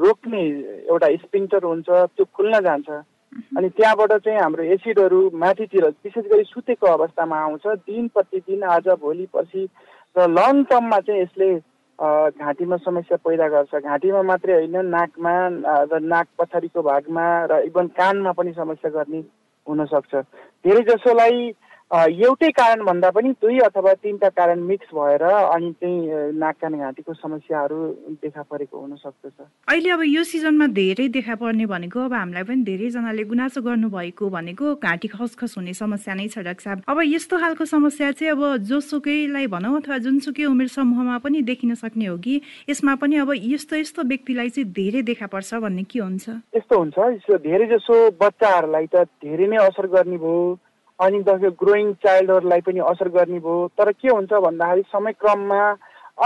रोक्ने 0.02 0.42
एउटा 0.88 1.08
स्पिन्टर 1.22 1.62
हुन्छ 1.64 1.88
त्यो 1.88 2.24
खुल्न 2.36 2.60
जान्छ। 2.60 2.88
अनि 3.56 3.68
त्यहाँबाट 3.76 4.12
चाहिँ 4.24 4.40
हाम्रो 4.40 4.62
एसिडहरू 4.74 5.20
माथितिर 5.36 5.84
विशेष 6.04 6.24
गरी 6.32 6.44
सुतेको 6.44 6.86
अवस्थामा 6.86 7.36
आउँछ। 7.38 7.66
दिन 7.84 8.08
प्रतिदिन 8.08 8.62
आज 8.64 8.88
भोलि 9.04 9.26
पर्सि 9.32 9.68
र 10.16 10.26
लङ 10.28 10.62
टर्ममा 10.64 10.98
चाहिँ 11.06 11.22
यसले 11.22 11.50
घाँटीमा 11.98 12.76
समस्या 12.78 13.16
पैदा 13.20 13.48
गर्छ। 13.48 13.74
घाँटीमा 13.84 14.22
मात्रै 14.22 14.54
होइन 14.54 14.76
नाकमा 14.86 15.34
र 15.92 16.00
नाक 16.00 16.26
पछाडिको 16.38 16.82
भागमा 16.82 17.24
र 17.50 17.62
इभन 17.68 17.86
कानमा 17.92 18.32
पनि 18.32 18.52
समस्या 18.56 18.90
गर्ने 18.96 19.20
हुनसक्छ। 19.66 20.14
धेरै 20.64 20.82
जसोलाई 20.88 21.50
एउटै 21.90 22.48
कारण 22.52 22.84
भन्दा 22.84 23.10
पनि 23.16 23.30
दुई 23.40 23.58
अथवा 23.64 23.92
तिनवटा 24.04 24.28
कारण 24.28 24.60
मिक्स 24.60 24.88
भएर 24.94 25.22
अनि 25.24 25.70
चाहिँ 25.72 26.32
नाक 26.36 26.56
कान 26.60 26.74
घाँटीको 26.78 27.14
समस्याहरू 27.14 27.76
देखा 28.22 28.42
परेको 28.44 28.80
हुन 28.80 28.96
सक्दछ। 28.96 29.40
अहिले 29.68 29.90
अब 29.90 30.02
यो 30.04 30.24
सिजनमा 30.24 30.66
धेरै 30.76 31.08
देखा 31.08 31.34
पर्ने 31.40 31.66
भनेको 31.66 32.00
अब 32.04 32.12
हामीलाई 32.12 32.44
पनि 32.44 32.62
धेरैजनाले 32.68 33.24
गुनासो 33.24 33.62
गर्नुभएको 33.64 34.28
भनेको 34.28 34.74
घाँटी 34.84 35.08
खसखस 35.08 35.54
हुने 35.56 35.72
समस्या 35.80 36.14
नै 36.14 36.28
छ 36.28 36.44
डाक्टर 36.44 36.62
साहब। 36.62 36.82
अब 36.88 37.00
यस्तो 37.08 37.38
खालको 37.40 37.64
समस्या 37.64 38.12
चाहिँ 38.20 38.32
अब 38.36 38.68
जोसुकैलाई 38.68 39.46
भनौँ 39.48 39.76
अथवा 39.80 39.98
जुनसुकै 40.04 40.44
उमेर 40.44 40.68
समूहमा 40.68 41.18
पनि 41.24 41.42
देखिन 41.48 41.74
सक्ने 41.74 42.06
हो 42.12 42.16
कि 42.20 42.40
यसमा 42.68 42.94
पनि 43.00 43.16
अब 43.24 43.32
यस्तो 43.48 43.76
यस्तो 43.76 44.02
व्यक्तिलाई 44.04 44.48
चाहिँ 44.52 44.68
धेरै 44.76 45.02
देखा 45.08 45.26
पर्छ 45.32 45.54
भन्ने 45.64 45.82
के 45.88 45.98
हुन्छ? 46.04 46.28
यस्तो 46.52 46.78
हुन्छ 46.78 47.40
धेरै 47.48 47.66
जसो 47.72 47.96
बच्चाहरूलाई 48.20 48.86
त 48.92 49.08
धेरै 49.24 49.46
नै 49.48 49.56
असर 49.64 49.86
गर्ने 49.88 50.16
भयो। 50.20 50.58
अनि 51.00 51.22
जस्तो 51.22 51.50
ग्रोइङ 51.64 51.92
चाइल्डहरूलाई 52.04 52.60
पनि 52.66 52.80
असर 52.92 53.08
गर्ने 53.16 53.38
भयो। 53.38 53.68
तर 53.78 53.92
के 53.92 54.08
हुन्छ 54.08 54.32
भन्दाखेरि 54.46 54.82
समयक्रममा 54.92 55.60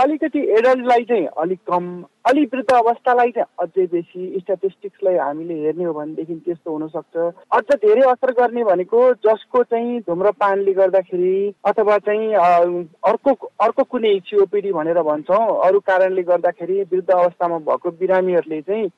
अलिकति 0.01 0.39
एडल्टलाई 0.57 1.03
चाहिँ 1.09 1.25
अलिक 1.41 1.59
कम 1.69 1.83
अलिक 2.29 2.53
वृद्ध 2.53 2.71
अवस्थालाई 2.73 3.31
चाहिँ 3.31 3.45
अझै 3.61 3.85
बेसी 3.87 4.39
स्ट्याटिस्टिक्सलाई 4.39 5.17
हामीले 5.17 5.53
हेर्ने 5.55 5.83
हो 5.85 5.93
भनेदेखि 5.93 6.35
त्यस्तो 6.45 6.71
हुनसक्छ। 6.71 7.17
अझ 7.57 7.75
धेरै 7.75 8.01
असर 8.11 8.31
गर्ने 8.39 8.63
भनेको 8.63 9.03
जसको 9.27 9.63
चाहिँ 9.63 9.99
धुम्रपानले 10.09 10.73
गर्दाखेरि 10.73 11.35
अथवा 11.65 11.97
चाहिँ 12.09 12.33
अर्को 12.33 13.33
अर्को 13.61 13.83
कुनै 13.93 14.17
सिओपिडी 14.25 14.71
भनेर 14.73 15.01
भन्छौँ 15.03 15.45
अरू 15.67 15.79
कारणले 15.85 16.23
गर्दाखेरि 16.31 16.81
वृद्ध 16.91 17.09
अवस्थामा 17.11 17.57
भएको 17.69 17.91
बिरामीहरूले 18.01 18.61
चाहिँ 18.61 18.89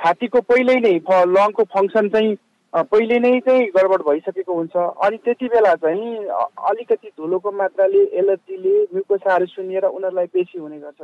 छातीको 0.00 0.40
पहिल्यै 0.48 0.80
नै 0.80 0.98
लङको 1.28 1.64
फङ्सन 1.76 2.08
चाहिँ 2.08 2.36
पहिले 2.74 3.18
नै 3.18 3.38
चाहिँ 3.40 3.66
गडबड 3.74 4.02
भइसकेको 4.06 4.54
हुन्छ। 4.54 4.76
अनि 5.02 5.16
त्यति 5.24 5.46
बेला 5.50 5.74
चाहिँ 5.74 6.26
अलिकति 6.70 7.08
धुलोको 7.18 7.50
मात्राले 7.50 8.02
एलर्जीले 8.22 8.74
म्युकोसाहरू 8.94 9.46
सुनिएर 9.46 9.84
उनीहरूलाई 9.90 10.26
बेसी 10.34 10.58
हुने 10.58 10.78
गर्छ। 10.78 11.02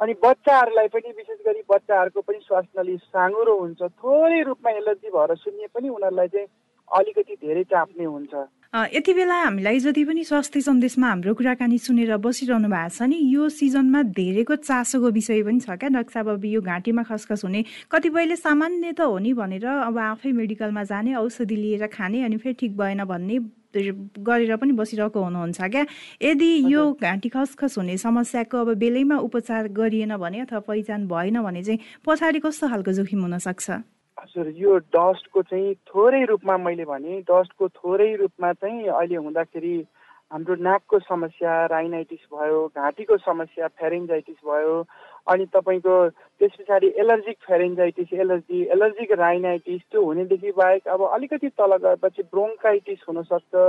अनि 0.00 0.12
बच्चाहरूलाई 0.24 0.88
पनि 0.88 1.12
विशेष 1.12 1.38
गरी 1.46 1.62
बच्चाहरूको 1.68 2.20
पनि 2.20 2.38
श्वास 2.48 2.64
नली 2.78 2.96
साँगुरो 3.12 3.58
हुन्छ। 3.60 3.80
थोरै 4.00 4.42
रूपमा 4.42 4.70
एलर्जी 4.72 5.08
भएर 5.12 5.34
सुनिए 5.36 5.66
पनि 5.74 5.88
उनीहरूलाई 5.88 6.28
चाहिँ 6.28 6.48
अलिकति 6.98 7.34
धेरै 7.36 7.64
चाप्ने 7.64 8.04
हुन्छ। 8.04 8.34
यति 8.94 9.12
बेला 9.14 9.34
हामीलाई 9.42 9.78
जति 9.78 10.04
पनि 10.04 10.22
स्वास्थ्य 10.24 10.60
सन्देशमा 10.60 11.08
हाम्रो 11.08 11.34
कुराकानी 11.34 11.78
सुनेर 11.78 12.16
बसिरहनु 12.16 12.68
भएको 12.68 12.88
छ 12.88 13.02
नि 13.04 13.18
यो 13.32 13.48
सिजनमा 13.48 14.02
धेरैको 14.16 14.56
चासोको 14.56 15.10
विषय 15.12 15.42
पनि 15.44 15.60
छ 15.60 15.76
क्या। 15.76 15.88
डाक्टर 15.92 16.12
साहब 16.12 16.28
अब 16.28 16.44
यो 16.44 16.60
घाँटीमा 16.60 17.02
खसखस 17.04 17.44
हुने 17.44 17.64
कतिपयले 17.92 18.36
सामान्य 18.36 18.92
त 18.92 19.00
हो 19.04 19.18
नि 19.18 19.32
भनेर 19.36 19.66
अब 19.66 19.98
आफै 20.16 20.32
मेडिकलमा 20.32 20.84
जाने 20.88 21.14
औषधि 21.20 21.56
लिएर 21.56 21.86
खाने 21.92 22.24
अनि 22.24 22.36
फेरि 22.40 22.54
ठिक 22.60 22.76
भएन 22.76 23.04
भन्ने 23.04 23.38
गरेर 23.76 24.56
पनि 24.56 24.72
बसिरहेको 24.72 25.20
हुनुहुन्छ 25.20 25.60
क्या। 25.60 25.84
यदि 26.22 26.50
यो 26.72 26.82
घाँटी 26.96 27.28
खसखस 27.28 27.78
हुने 27.78 27.96
समस्याको 28.00 28.56
अब 28.56 28.74
बेलैमा 28.80 29.16
उपचार 29.20 29.68
गरिएन 29.68 30.16
भने 30.16 30.40
अथवा 30.40 30.60
पहिचान 30.64 31.06
भएन 31.08 31.40
भने 31.42 31.62
चाहिँ 31.62 31.78
पछाडि 32.04 32.40
कस्तो 32.40 32.68
खालको 32.68 32.92
जोखिम 32.92 33.20
हुनसक्छ? 33.22 33.70
हजुर 34.18 34.48
यो 34.56 34.76
डस्टको 34.90 35.42
चाहिँ 35.44 35.74
थोरै 35.86 36.24
रूपमा 36.26 36.56
मैले 36.58 36.84
भने 36.86 37.20
डस्टको 37.24 37.68
थोरै 37.70 38.14
रूपमा 38.16 38.52
चाहिँ 38.54 38.88
अहिले 38.90 39.16
हुँदाखेरि 39.18 39.74
हाम्रो 40.30 40.54
नाकको 40.60 40.98
समस्या 41.00 41.54
राइनाइटिस 41.68 42.20
भयो 42.32 42.60
घाँटीको 42.74 43.16
समस्या 43.18 43.66
फेरेन्जाइटिस 43.74 44.36
भयो 44.44 44.76
अनि 45.26 45.46
तपाईँको 45.46 45.96
त्यस 46.40 46.52
पछाडि 46.60 46.92
allergic 46.98 47.36
pharyngitis 47.42 48.12
allergy 48.18 48.62
allergic 48.70 49.12
rhinitis 49.18 49.80
त्यो 49.82 50.04
हुनेदेखि 50.04 50.52
बाहेक 50.56 50.88
अब 50.88 51.08
अलिकति 51.08 51.48
तल 51.54 51.76
गएपछि 51.78 52.22
ब्रोङ्काइटिस 52.28 53.04
हुनसक्छ 53.08 53.66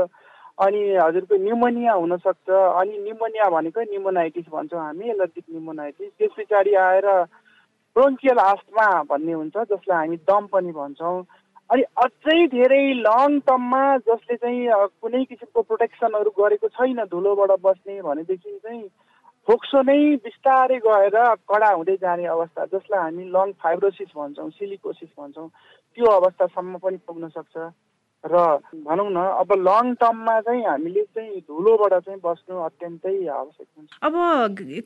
अनि 0.57 0.81
हजुरको 0.95 1.37
न्युमोनिया 1.39 1.93
हुनसक्छ 1.95 2.49
अनि 2.49 2.97
न्युमोनिया 2.99 3.49
भनेको 3.49 3.81
न्युमोनाइटिस 3.83 4.45
भन्छौँ 4.51 4.81
हामी 4.81 5.09
एलर्जिक 5.09 5.45
न्युमोनाइटिस 5.49 6.11
त्यस 6.13 6.31
पछाडि 6.37 6.73
आएर 6.81 7.07
ब्रोन्कियल 7.95 8.39
आस्टमा 8.39 8.87
भन्ने 9.09 9.33
हुन्छ 9.33 9.55
जसलाई 9.71 9.97
हामी 9.97 10.17
दम 10.29 10.47
पनि 10.53 10.71
भन्छौँ। 10.71 11.17
अनि 11.69 11.83
अझै 12.03 12.39
धेरै 12.47 12.83
लङ 13.01 13.39
टर्ममा 13.47 13.83
जसले 14.07 14.35
चाहिँ 14.35 14.89
कुनै 15.01 15.23
किसिमको 15.25 15.61
प्रोटेक्सनहरू 15.61 16.31
गरेको 16.39 16.67
छैन 16.77 17.03
धुलोबाट 17.11 17.51
बस्ने 17.61 18.01
भनेदेखि 18.01 18.57
चाहिँ 18.57 18.83
फोक्सो 19.47 19.81
नै 19.83 19.99
बिस्तारै 20.25 20.77
गएर 20.79 21.17
कडा 21.51 21.69
हुँदै 21.69 21.95
जाने 22.01 22.25
अवस्था 22.33 22.65
जसलाई 22.73 22.99
हामी 22.99 23.23
लङ 23.31 23.51
फाइब्रोसिस 23.63 24.11
भन्छौँ 24.17 24.49
सिलिकोसिस 24.57 25.09
भन्छौँ 25.19 25.47
त्यो 25.97 26.11
अवस्थासम्म 26.11 26.77
पनि 26.83 26.97
पुग्न 27.07 27.29
सक्छ। 27.29 27.55
र 28.23 28.35
भनौँ 28.87 29.09
न 29.11 29.19
अब 29.43 29.51
लङ 29.67 29.93
टर्ममा 29.99 30.39
चाहिँ 30.41 30.63
हामीले 30.63 31.03
चाहिँ 31.11 31.39
धुलोबाट 31.43 31.93
चाहिँ 32.07 32.19
बस्नु 32.23 32.55
अत्यन्तै 32.55 33.27
आवश्यक 33.27 33.67
हुन्छ। 33.67 33.89
अब 33.99 34.15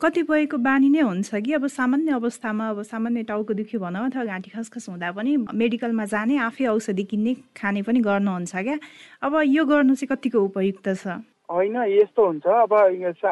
कतिपयको 0.02 0.58
बानी 0.58 0.90
नै 0.90 1.02
हुन्छ 1.06 1.30
कि 1.46 1.54
अब 1.54 1.68
सामान्य 1.70 2.12
अवस्थामा 2.18 2.70
अब 2.70 2.82
सामान्य 2.82 3.24
टाउको 3.30 3.54
दुख्यो 3.54 3.80
भनौँ 3.80 4.06
अथवा 4.10 4.26
घाँटी 4.26 4.50
खसखस 4.58 4.90
हुँदा 4.90 5.12
पनि 5.14 5.38
मेडिकलमा 5.54 6.06
जाने 6.10 6.38
आफै 6.50 6.66
औषधि 6.66 7.04
किन्ने 7.14 7.34
खाने 7.54 7.82
पनि 7.86 8.00
गर्नुहुन्छ 8.02 8.56
क्या? 8.58 8.78
अब 9.22 9.34
यो 9.46 9.66
गर्नु 9.70 9.94
चाहिँ 9.94 10.10
कतिको 10.18 10.38
उपयुक्त 10.42 10.88
छ? 10.98 11.22
होइन 11.48 11.76
यस्तो 11.94 12.26
हुन्छ। 12.26 12.46
अब 12.48 12.74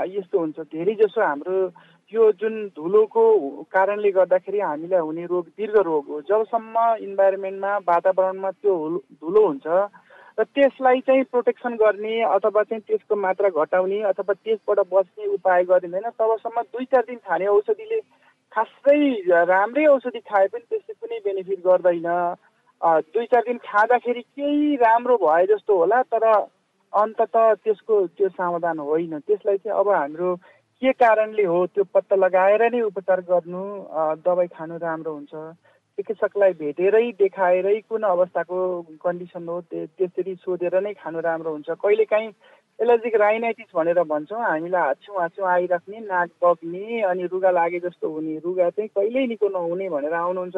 यस्तो 0.08 0.40
हुन्छ। 0.40 0.58
धेरै 0.70 0.94
जसो 1.02 1.20
हाम्रो 1.22 1.58
यो 2.12 2.32
जुन 2.40 2.56
धुलोको 2.76 3.22
कारणले 3.72 4.10
गर्दाखेरि 4.12 4.60
हामीलाई 4.60 5.00
हुने 5.00 5.26
रोग 5.26 5.46
दीर्घ 5.58 5.78
रोग 5.78 6.08
हो। 6.08 6.22
जबसम्म 6.30 6.76
इन्भाइरोमेन्टमा 7.02 7.72
वातावरणमा 7.88 8.52
त्यो 8.52 8.74
धुलो 9.22 9.46
हुन्छ 9.46 9.68
र 10.38 10.44
त्यसलाई 10.46 11.00
चाहिँ 11.02 11.24
प्रोटेक्सन 11.32 11.76
गर्ने 11.82 12.22
अथवा 12.30 12.64
चाहिँ 12.64 12.82
त्यसको 12.88 13.16
मात्रा 13.16 13.50
घटाउने 13.50 14.02
अथवा 14.12 14.34
त्यसबाट 14.36 14.80
बच्ने 14.92 15.26
उपाय 15.34 15.64
गरिँदैन 15.66 16.10
तबसम्म 16.20 16.62
दुई 16.62 16.86
चार 16.94 17.04
दिन 17.10 17.20
खाने 17.26 17.46
औषधिले 17.48 18.00
खासै 18.54 19.00
राम्रै 19.50 19.86
औषधि 19.96 20.20
खाए 20.22 20.48
पनि 20.48 20.66
त्यसले 20.70 20.94
कुनै 20.94 21.20
बेनिफिट 21.26 21.60
गर्दैन। 21.68 22.10
दुई 23.16 23.26
चार 23.34 23.44
दिन 23.48 23.58
खाँदाखेरि 23.66 24.22
केही 24.22 24.76
राम्रो 24.78 25.18
भए 25.24 25.46
जस्तो 25.48 25.78
होला 25.78 26.02
तर 26.14 26.26
अन्तत 26.94 27.36
त्यसको 27.64 28.06
त्यो 28.14 28.30
समाधान 28.30 28.80
होइन। 28.80 29.20
त्यसलाई 29.20 29.58
चाहिँ 29.58 29.80
अब 29.80 29.90
हाम्रो 29.90 30.36
के 30.82 30.92
कारणले 30.92 31.44
हो 31.44 31.66
त्यो 31.72 31.84
पत्ता 31.94 32.16
लगाएर 32.16 32.62
नै 32.72 32.82
उपचार 32.82 33.20
गर्नु 33.30 33.64
दबाई 34.24 34.48
खानु 34.56 34.78
राम्रो 34.78 35.14
हुन्छ? 35.14 35.34
चिकित्सकलाई 35.98 36.54
भेटेरै 36.60 37.12
देखाएरै 37.16 37.80
कुन 37.88 38.04
अवस्थाको 38.04 38.58
कन्डिसन 39.00 39.48
हो? 39.48 39.62
त्यसरी 39.72 40.36
सोधेर 40.44 40.76
नै 40.84 40.94
खानु 41.00 41.20
राम्रो 41.24 41.52
हुन्छ। 41.52 41.70
कहिलेकाहीँ 41.80 42.30
एलर्जिक 42.80 43.16
राइनाइटिस 43.16 43.72
भनेर 43.76 44.04
भन्छौँ 44.04 44.44
हामीलाई 44.44 44.82
हाच्छौँ 44.84 45.20
हाच्छौँ 45.20 45.48
आइराख्ने 45.48 46.00
नाक 46.12 46.30
बग्ने 46.44 47.02
अनि 47.08 47.24
रुगा 47.32 47.52
लागे 47.56 47.80
जस्तो 47.80 48.12
हुने 48.12 48.38
रुगा 48.44 48.70
चाहिँ 48.76 48.90
कहिल्यै 48.92 49.26
निको 49.32 49.48
नहुने 49.56 49.90
भनेर 49.90 50.14
आउनुहुन्छ। 50.14 50.58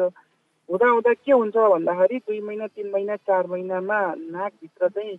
हुँदा 0.68 0.88
हुँदा 0.90 1.12
के 1.14 1.32
हुन्छ 1.32 1.56
भन्दाखेरि 1.56 2.18
दुई 2.26 2.40
महिना 2.42 2.66
तिन 2.74 2.90
महिना 2.90 3.16
चार 3.22 3.46
महिनामा 3.46 3.98
नाकभित्र 4.34 4.88
चाहिँ 4.88 5.16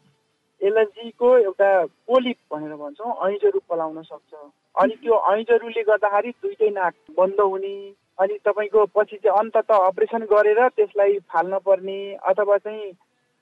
एलर्जीको 0.61 1.37
एउटा 1.37 1.69
पोलिप 2.07 2.37
भनेर 2.53 2.75
भन्छौँ 2.75 3.15
ऐँजहरू 3.27 3.59
पलाउन 3.69 4.01
सक्छ। 4.03 4.33
अनि 4.75 4.95
त्यो 5.01 5.15
ऐँजरूले 5.31 5.83
गर्दाखेरि 5.83 6.31
दुइटै 6.43 6.69
नाक 6.71 6.93
बन्द 7.17 7.39
हुने 7.41 7.75
अनि 8.19 8.37
तपाईँको 8.45 8.85
पछि 8.95 9.17
चाहिँ 9.17 9.37
अन्तत 9.39 9.71
अपरेसन 9.71 10.23
गरेर 10.31 10.67
त्यसलाई 10.69 11.17
फाल्न 11.31 11.57
पर्ने 11.65 11.99
अथवा 12.29 12.57
चाहिँ 12.57 12.91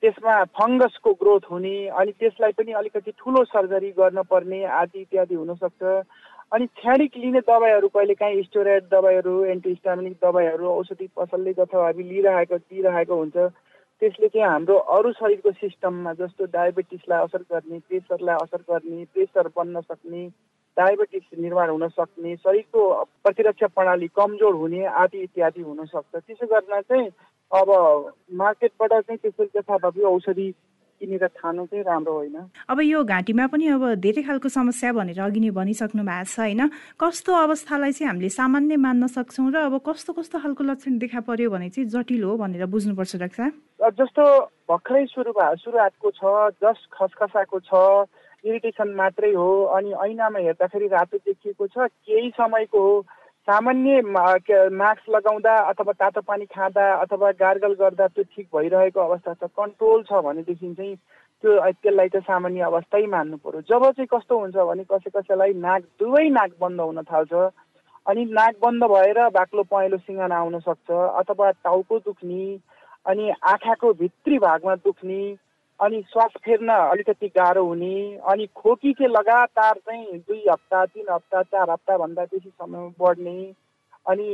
त्यसमा 0.02 0.34
फङ्गसको 0.54 1.12
ग्रोथ 1.20 1.50
हुने 1.50 1.76
अनि 1.90 2.12
त्यसलाई 2.18 2.52
पनि 2.54 2.72
अलिकति 2.80 3.12
ठुलो 3.18 3.44
सर्जरी 3.44 3.90
गर्न 3.98 4.22
पर्ने 4.30 4.64
आदि 4.80 5.00
इत्यादि 5.00 5.34
हुनसक्छ। 5.34 5.82
अनि 6.54 6.66
क्षणिक 6.66 7.16
लिने 7.16 7.40
दबाईहरू 7.44 7.88
कहिले 7.88 8.14
काहीँ 8.14 8.42
स्टोराइड 8.42 8.84
दबाईहरू 8.92 9.34
एन्टिस्टामिनिक 9.44 10.14
दबाईहरू 10.22 10.68
औषधि 10.68 11.08
पसलले 11.16 11.52
जथाभावी 11.52 12.02
लिइरहेको 12.02 12.56
दिइरहेको 12.58 13.16
हुन्छ। 13.16 13.36
त्यसले 14.02 14.28
चाहिँ 14.28 14.46
हाम्रो 14.46 14.76
अरू 14.94 15.12
शरीरको 15.12 15.50
सिस्टममा 15.52 16.12
जस्तो 16.14 16.44
डायबेटिसलाई 16.48 17.24
असर 17.24 17.42
गर्ने 17.52 17.78
प्रेसरलाई 17.78 18.36
असर 18.42 18.60
गर्ने 18.68 19.04
प्रेसर 19.04 19.48
बन्न 19.56 19.80
सक्ने 19.80 20.26
डायबेटिस 20.76 21.38
निर्माण 21.38 21.70
हुन 21.70 21.88
सक्ने 21.88 22.34
शरीरको 22.36 22.82
प्रतिरक्षा 23.24 23.66
प्रणाली 23.66 24.06
कमजोर 24.14 24.54
हुने 24.54 24.84
आदि 25.02 25.22
इत्यादि 25.22 25.62
हुनसक्छ 25.62 26.16
त्यसो 26.16 26.46
गर्न 26.46 26.80
चाहिँ 26.80 27.08
अब 27.52 27.70
मार्केटबाट 28.34 28.92
चाहिँ 28.92 29.18
त्यसरी 29.18 29.48
यथाभावी 29.56 30.02
औषधि 30.04 30.50
किनेर 30.98 31.26
खानु 31.38 31.66
चाहिँ 31.66 31.84
राम्रो 31.84 32.12
होइन। 32.12 32.36
अब 32.68 32.80
यो 32.82 33.04
घाँटीमा 33.04 33.46
पनि 33.46 33.66
अब 33.74 33.84
धेरै 34.02 34.22
खालको 34.22 34.48
समस्या 34.48 34.92
भनेर 34.92 35.20
अघि 35.20 35.40
नै 35.40 35.50
भनिसक्नु 35.54 36.02
भएको 36.02 36.26
छ 36.26 36.38
होइन? 36.40 36.62
कस्तो 37.00 37.32
अवस्थालाई 37.34 37.92
चाहिँ 37.92 38.08
हामीले 38.10 38.28
सामान्य 38.28 38.76
मान्न 38.76 39.06
सक्छौँ 39.06 39.50
र 39.54 39.56
अब 39.70 39.78
कस्तो 39.86 40.12
कस्तो 40.12 40.38
खालको 40.38 40.64
लक्षण 40.64 40.98
देखा 40.98 41.20
पर्यो 41.22 41.50
भने 41.50 41.68
चाहिँ 41.70 41.88
जटिल 41.88 42.22
हो 42.24 42.36
भनेर 42.36 42.66
बुझ्नुपर्छ 42.66 43.16
डाक्टर 43.16 43.50
जस्तो 43.94 44.24
भर्खरै 44.68 45.04
सुरु 45.06 45.32
सुरुवातको 45.32 46.08
छ 46.10 46.22
जस 46.58 46.78
खसखसाको 46.92 47.58
छ 47.60 47.72
इरिटेसन 48.44 48.94
मात्रै 48.94 49.32
हो 49.34 49.50
अनि 49.76 49.90
ऐनामा 50.04 50.38
हेर्दाखेरि 50.38 50.86
रातो 50.88 51.16
देखिएको 51.18 51.66
छ 51.66 51.86
केही 52.06 52.30
समयको 52.30 52.78
हो 52.78 52.94
सामान्य 53.48 54.00
मास्क 54.04 55.08
लगाउँदा 55.10 55.52
अथवा 55.68 55.92
तातो 55.92 56.20
पानी 56.20 56.44
खाँदा 56.44 56.84
अथवा 56.94 57.30
गार्गल 57.40 57.74
गर्दा 57.74 58.06
त्यो 58.06 58.24
ठिक 58.24 58.46
भइरहेको 58.54 59.00
अवस्था 59.00 59.32
छ 59.34 59.48
कन्ट्रोल 59.56 60.02
छ 60.04 60.20
भनेदेखि 60.20 60.74
चाहिँ 60.74 60.96
त्यो 61.44 61.56
त्यसलाई 61.80 62.08
चाहिँ 62.08 62.28
सामान्य 62.28 62.60
अवस्थै 62.62 63.06
मान्नु 63.06 63.36
पऱ्यो 63.40 63.60
जब 63.72 63.84
चाहिँ 63.90 64.06
कस्तो 64.12 64.38
हुन्छ 64.38 64.56
भने 64.68 64.84
कसै 64.84 65.10
कसैलाई 65.16 65.52
नाक 65.64 65.82
दुवै 66.00 66.28
नाक 66.28 66.50
बन्द 66.60 66.80
हुन 66.80 67.02
थाल्छ। 67.08 67.32
अनि 68.06 68.24
नाक 68.36 68.54
बन्द 68.62 68.84
भएर 68.84 69.18
बाक्लो 69.32 69.62
पहेँलो 69.72 69.96
सिँगाना 69.96 70.36
आउन 70.36 70.58
सक्छ 70.60 70.90
अथवा 70.90 71.50
टाउको 71.64 71.98
दुख्ने 72.04 72.44
अनि 73.06 73.30
आँखाको 73.30 73.92
भित्री 73.92 74.38
भागमा 74.38 74.74
दुख्ने 74.84 75.20
अनि 75.80 76.00
श्वास 76.02 76.30
फेर्न 76.44 76.68
अलिकति 76.68 77.28
गाह्रो 77.28 77.64
हुने 77.64 77.94
अनि 78.28 78.46
खोकी 78.56 78.92
चाहिँ 78.92 79.12
लगातार 79.12 79.74
चाहिँ 79.78 80.18
दुई 80.18 80.44
हप्ता 80.50 80.84
तिन 80.86 81.06
हप्ता 81.10 81.42
चार 81.42 81.70
हप्ताभन्दा 81.70 82.24
बेसी 82.24 82.48
समय 82.50 82.92
बढ्ने 83.00 83.36
अनि 84.06 84.28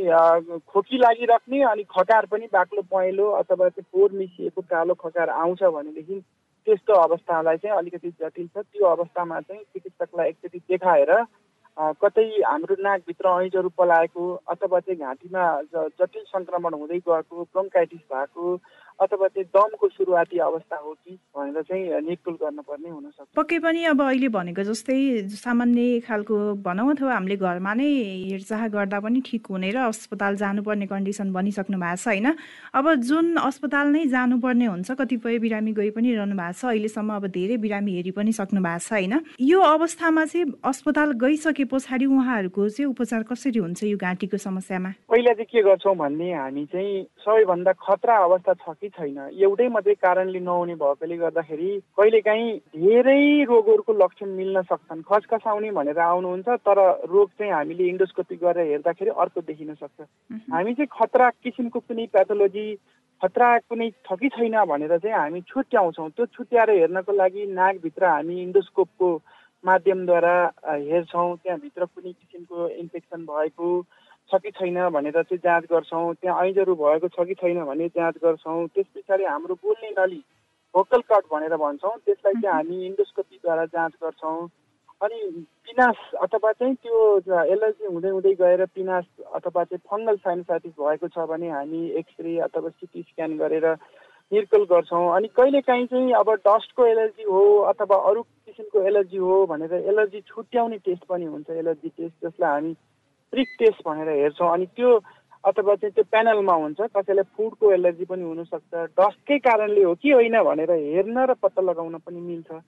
खोकी 0.69 0.99
लागिराख्ने 0.99 1.63
अनि 1.63 1.83
खकार 1.91 2.27
पनि 2.27 2.47
बाक्लो 2.53 2.83
पहेँलो 2.83 3.31
अथवा 3.33 3.69
चाहिँ 3.69 3.85
फोहोर 3.93 4.13
मिसिएको 4.13 4.63
कालो 4.63 4.95
खकार 4.95 5.31
आउँछ 5.31 5.63
भनेदेखि 5.63 6.21
त्यस्तो 6.67 6.95
अवस्थालाई 6.95 7.57
चाहिँ 7.57 7.77
अलिकति 7.77 8.11
जटिल 8.11 8.47
छ। 8.49 8.65
त्यो 8.65 8.87
अवस्थामा 8.87 9.41
चाहिँ 9.41 9.63
चिकित्सकलाई 9.63 10.29
एकचोटि 10.29 10.59
देखाएर 10.59 11.13
कतै 12.01 12.25
हाम्रो 12.47 12.77
नाकभित्र 12.81 13.29
ऐँजहरू 13.43 13.69
पलाएको 13.79 14.25
अथवा 14.49 14.81
चाहिँ 14.81 14.99
घाँटीमा 15.01 15.45
जटिल 15.99 16.23
सङ्क्रमण 16.25 16.75
हुँदै 16.75 16.99
गएको 16.99 17.43
ब्रोङ्काइटिस 17.45 18.01
भएको 18.13 18.57
अथवा 19.01 19.29
चाहिँ 19.29 19.47
दमको 19.55 19.89
सुरुवाती 19.89 20.39
अवस्था 20.39 20.77
हो 20.77 20.93
कि 20.93 21.19
भनेर 21.37 21.63
चाहिँ 21.63 22.01
निकुल 22.09 22.35
गर्नुपर्ने 22.43 22.89
हुनसक्छ 22.91 23.29
पक्कै 23.37 23.59
पनि 23.59 23.85
अब 23.91 24.03
अहिले 24.03 24.29
भनेको 24.29 24.63
जस्तै 24.63 24.99
सामान्य 25.35 26.01
खालको 26.07 26.37
भनौँ 26.63 26.91
अथवा 26.95 27.15
हामीले 27.15 27.37
घरमा 27.37 27.75
नै 27.75 27.89
हेरचाह 28.31 28.67
गर्दा 28.69 29.01
पनि 29.01 29.21
ठिक 29.27 29.47
हुने 29.51 29.71
र 29.75 29.79
अस्पताल 29.91 30.37
जानुपर्ने 30.37 30.87
कन्डिसन 30.87 31.33
बनिसक्नु 31.33 31.79
भएको 31.79 31.97
छ 31.97 32.07
होइन? 32.09 32.29
अब 32.75 32.95
जुन 33.11 33.35
अस्पताल 33.43 33.87
नै 33.93 34.05
जानुपर्ने 34.15 34.67
हुन्छ 34.67 34.91
कतिपय 35.01 35.39
बिरामी 35.39 35.73
गइ 35.75 35.91
पनि 35.91 36.15
रहनु 36.15 36.37
भएको 36.39 36.53
छ 36.55 36.65
अहिलेसम्म 36.71 37.11
अब 37.17 37.27
धेरै 37.35 37.57
बिरामी 37.67 37.93
हेरि 37.97 38.11
पनि 38.15 38.33
सक्नु 38.33 38.61
भएको 38.63 38.79
छ 38.79 38.93
होइन? 38.93 39.15
यो 39.41 39.61
अवस्थामा 39.61 40.25
चाहिँ 40.25 40.47
अस्पताल 40.65 41.13
गइसके 41.19 41.65
पछाडि 41.75 42.07
उहाँहरूको 42.07 42.69
चाहिँ 42.69 42.89
उपचार 42.91 43.23
कसरी 43.27 43.59
हुन्छ 43.59 43.83
यो 43.85 43.99
घाँटीको 43.99 44.37
समस्यामा? 44.39 44.91
पहिला 45.11 45.33
चाहिँ 45.35 45.51
के 45.51 45.63
गर्छौँ 45.63 45.97
भन्ने 45.97 46.33
हामी 46.33 46.65
चाहिँ 46.73 47.03
सबैभन्दा 47.27 47.73
खतरा 47.83 48.17
अवस्था 48.25 48.55
छ 48.55 48.77
कि 48.81 48.84
छैन। 48.89 49.19
एउटै 49.35 49.69
मात्रै 49.69 49.95
कारणले 49.95 50.41
नहुने 50.41 50.75
भएकोले 50.81 51.17
गर्दाखेरि 51.17 51.71
कहिलेकाहीँ 51.99 52.51
धेरै 52.77 53.45
रोगहरूको 53.45 53.93
लक्षण 53.93 54.29
मिल्न 54.37 54.63
सक्छन्। 54.71 55.03
खसखसाउने 55.09 55.71
भनेर 55.71 55.99
आउनुहुन्छ 55.99 56.49
तर 56.67 56.79
रोग 57.09 57.29
चाहिँ 57.39 57.53
हामीले 57.53 57.85
इन्डोस्कोपी 57.89 58.37
गरेर 58.37 58.67
हेर्दाखेरि 58.71 59.11
अर्को 59.11 59.41
देखिन 59.41 59.75
सक्छ। 59.75 60.01
हामी 60.53 60.75
चाहिँ 60.75 60.93
खतरा 60.93 61.31
किसिमको 61.43 61.79
कुनै 61.81 62.07
प्याथोलोजी 62.13 62.67
खतरा 63.23 63.49
कुनै 63.71 63.91
छ 64.05 64.19
कि 64.21 64.29
छैन 64.29 64.57
भनेर 64.65 64.99
चाहिँ 64.99 65.17
हामी 65.17 65.41
छुट्याउँछौँ। 65.49 66.09
त्यो 66.11 66.27
छुट्याएर 66.35 66.71
हेर्नको 66.71 67.13
लागि 67.13 67.47
नाकभित्र 67.53 68.05
हामी 68.05 68.43
इन्डोस्कोपको 68.43 69.09
माध्यमद्वारा 69.65 70.37
हेर्छौँ 70.67 71.37
त्यहाँभित्र 71.37 71.85
कुनै 71.85 72.13
किसिमको 72.13 72.69
इन्फेक्सन 72.69 73.21
भएको 73.25 73.69
छ 74.31 74.41
कि 74.43 74.51
छैन 74.51 74.89
भनेर 74.91 75.23
चाहिँ 75.23 75.39
जाँच 75.45 75.65
गर्छौँ 75.73 76.15
त्यहाँ 76.15 76.45
ऐजहरू 76.47 76.75
भएको 76.75 77.09
छ 77.09 77.27
कि 77.29 77.35
छैन 77.35 77.65
भने 77.65 77.89
जाँच 77.93 78.15
गर्छौँ। 78.25 78.67
त्यस 78.75 78.87
पछाडि 78.97 79.25
हाम्रो 79.25 79.55
बोल्ने 79.63 79.91
नली 79.99 80.23
भोकल 80.75 81.01
कट 81.11 81.25
भनेर 81.33 81.57
भन्छौँ 81.57 81.97
त्यसलाई 82.05 82.41
चाहिँ 82.43 82.55
हामी 82.57 82.87
इन्डोस्कोपीद्वारा 82.87 83.65
जाँच 83.75 83.93
गर्छौँ। 84.03 84.49
अनि 85.01 85.19
पिनास 85.67 85.97
अथवा 86.23 86.53
चाहिँ 86.53 86.75
त्यो 86.75 86.99
एलर्जी 87.45 87.87
हुँदै 87.87 88.09
हुँदै 88.09 88.33
गएर 88.41 88.65
पिनास 88.75 89.05
अथवा 89.35 89.65
चाहिँ 89.65 89.81
फङ्गल 89.91 90.17
साइनोसाइटिस 90.17 90.73
भएको 90.81 91.09
छ 91.09 91.27
भने 91.29 91.51
हामी 91.51 91.83
एक्सरे 92.01 92.39
अथवा 92.49 92.69
सिटी 92.69 93.03
स्क्यान 93.03 93.37
गरेर 93.39 93.67
निर्कल 94.33 94.65
गर्छौँ। 94.73 95.05
अनि 95.17 95.29
कहिलेकाहीँ 95.37 95.87
चाहिँ 95.87 96.13
अब 96.17 96.31
डस्टको 96.49 96.87
एलर्जी 96.87 97.23
हो 97.29 97.45
अथवा 97.71 97.97
अरू 98.11 98.23
किसिमको 98.23 98.83
एलर्जी 98.89 99.17
हो 99.21 99.45
भनेर 99.47 99.75
एलर्जी 99.75 100.21
छुट्याउने 100.27 100.79
टेस्ट 100.87 101.05
पनि 101.05 101.25
हुन्छ 101.25 101.51
एलर्जी 101.51 101.89
टेस्ट 101.89 102.27
जसलाई 102.27 102.51
हामी 102.51 102.75
प्रिक 103.35 103.49
टेस्ट 103.59 103.83
भनेर 103.89 104.09
हेर्छौँ। 104.09 104.53
अनि 104.53 104.67
त्यो 104.79 104.91
अथवा 105.45 105.75
चाहिँ 105.75 105.93
त्यो 105.93 106.05
प्यानलमा 106.11 106.55
हुन्छ 106.55 106.81
कसैलाई 106.97 107.27
फुडको 107.37 107.73
एलर्जी 107.73 108.05
पनि 108.07 108.25
हुनसक्छ। 108.25 108.73
डस्टकै 108.97 109.39
कारणले 109.45 109.83
हो 109.85 109.95
कि 109.99 110.11
होइन 110.11 110.41
भनेर 110.43 110.71
हेर्न 110.71 111.19
र 111.29 111.35
पत्ता 111.43 111.63
लगाउन 111.63 111.99
पनि 112.07 112.21
मिल्छ। 112.21 112.63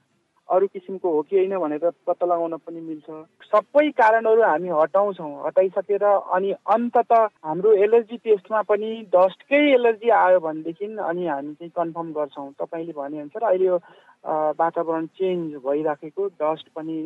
अरू 0.48 0.66
किसिमको 0.66 1.11
हो 1.11 1.22
कि 1.26 1.37
होइन 1.37 1.57
भनेर 1.59 1.90
पत्ता 2.07 2.26
लगाउन 2.26 2.57
पनि 2.66 2.81
मिल्छ। 2.81 3.09
सबै 3.50 3.88
कारणहरू 3.98 4.42
हामी 4.42 4.68
हटाउँछौँ 4.68 5.33
हटाइसकेर 5.46 6.05
अनि 6.05 6.50
अन्तत 6.74 7.12
हाम्रो 7.46 7.72
एलर्जी 7.87 8.16
टेस्टमा 8.26 8.61
पनि 8.70 8.90
डस्टकै 9.11 9.62
एलर्जी 9.72 10.11
आयो 10.11 10.38
भनेदेखि 10.40 10.87
अनि 10.87 11.26
हामी 11.26 11.55
चाहिँ 11.55 11.70
कन्फर्म 11.79 12.12
गर्छौँ। 12.12 12.50
तपाईँले 12.62 12.92
भनेअनुसार 12.92 13.48
अहिले 13.50 13.66
यो 13.66 13.79
वातावरण 14.24 15.07
चेन्ज 15.18 15.55
भइराखेको 15.66 16.26
डस्ट 16.42 16.68
पनि 16.76 16.96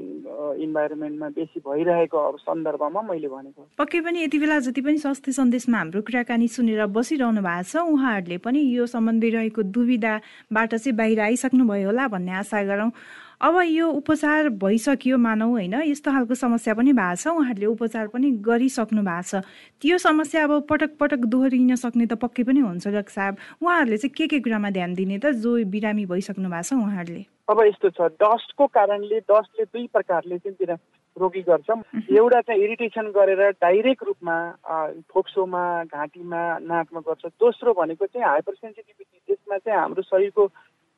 इन्भाइरोमेन्टमा 0.64 1.29
बेसी 1.37 1.61
भइरहेको 1.66 2.18
अब 2.18 2.37
सन्दर्भमा 2.40 3.03
मैले 3.11 3.29
भनेको 3.29 3.66
पक्कै 3.79 4.01
पनि 4.01 4.23
यति 4.25 4.38
बेला 4.38 4.59
जति 4.66 4.81
पनि 4.81 4.99
स्वास्थ्य 4.99 5.33
सन्देशमा 5.33 5.79
हाम्रो 5.79 6.03
कुराकानी 6.03 6.49
सुनेर 6.49 6.87
बसिरहनु 6.96 7.42
भएको 7.42 7.68
छ 7.70 7.85
उहाँहरूले 7.92 8.38
पनि 8.46 8.61
यो 8.77 8.87
सम्बन्धी 8.94 9.31
रहेको 9.31 9.62
दुविधाबाट 9.77 10.75
चाहिँ 10.75 10.96
बाहिर 10.96 11.20
आइसक्नु 11.20 11.64
भयो 11.68 11.87
होला 11.92 12.09
भन्ने 12.09 12.33
आशा 12.40 12.62
गरौँ। 12.73 12.90
अब 13.40 13.57
यो 13.64 13.87
उपचार 13.88 14.48
भइसक्यो 14.61 15.16
मानौ 15.16 15.48
होइन? 15.48 15.74
यस्तो 15.88 16.11
खालको 16.12 16.35
समस्या 16.37 16.74
पनि 16.76 16.92
भएको 16.92 17.16
छ। 17.16 17.26
उहाँहरूले 17.33 17.66
उपचार 17.66 18.07
पनि 18.12 18.31
गरिसक्नु 18.44 19.00
भएको 19.00 19.40
छ। 19.40 19.40
त्यो 19.81 19.98
समस्या 19.98 20.44
अब 20.44 20.53
पटक 20.68 21.00
पटक 21.00 21.24
दोहोरिन 21.24 21.74
सक्ने 21.81 22.07
त 22.07 22.20
पक्कै 22.20 22.44
पनि 22.44 22.61
हुन्छ 22.61 22.85
डाक्टर 22.92 23.12
साहब। 23.16 23.37
उहाँहरूले 23.64 23.96
चाहिँ 23.96 24.12
के 24.12 24.26
के 24.29 24.40
कुरामा 24.44 24.70
ध्यान 24.76 24.92
दिने 24.92 25.18
त? 25.24 25.33
जो 25.40 25.57
बिरामी 25.72 26.05
भइसक्नु 26.12 26.48
भएको 26.53 26.68
छ 26.68 26.72
उहाँहरूले। 26.85 27.24
अब 27.48 27.59
यस्तो 27.64 27.88
छ 27.96 28.00
डस्टको 28.20 28.66
कारणले 28.76 29.18
डस्टले 29.24 29.64
दुई 29.72 29.87
प्रकारले 29.88 30.38
चाहिँ 30.44 30.76
रोगी 31.16 31.40
गर्छ। 31.48 31.68
एउटा 32.12 32.40
चाहिँ 32.44 32.61
इरिटेसन 32.61 33.09
गरेर 33.16 33.40
डाइरेक्ट 33.57 34.05
रूपमा 34.05 34.37
फोक्सोमा 35.09 35.64
घाँटीमा 35.88 36.42
नाकमा 36.61 37.00
गर्छ। 37.09 37.24
दोस्रो 37.40 37.72
भनेको 37.72 38.07
चाहिँ 38.07 38.26
हाइपर 38.29 38.55
सेन्सिटिभिटी 38.55 39.18
त्यसमा 39.26 39.57
चाहिँ 39.64 39.81
हाम्रो 39.81 40.03
शरीरको 40.03 40.44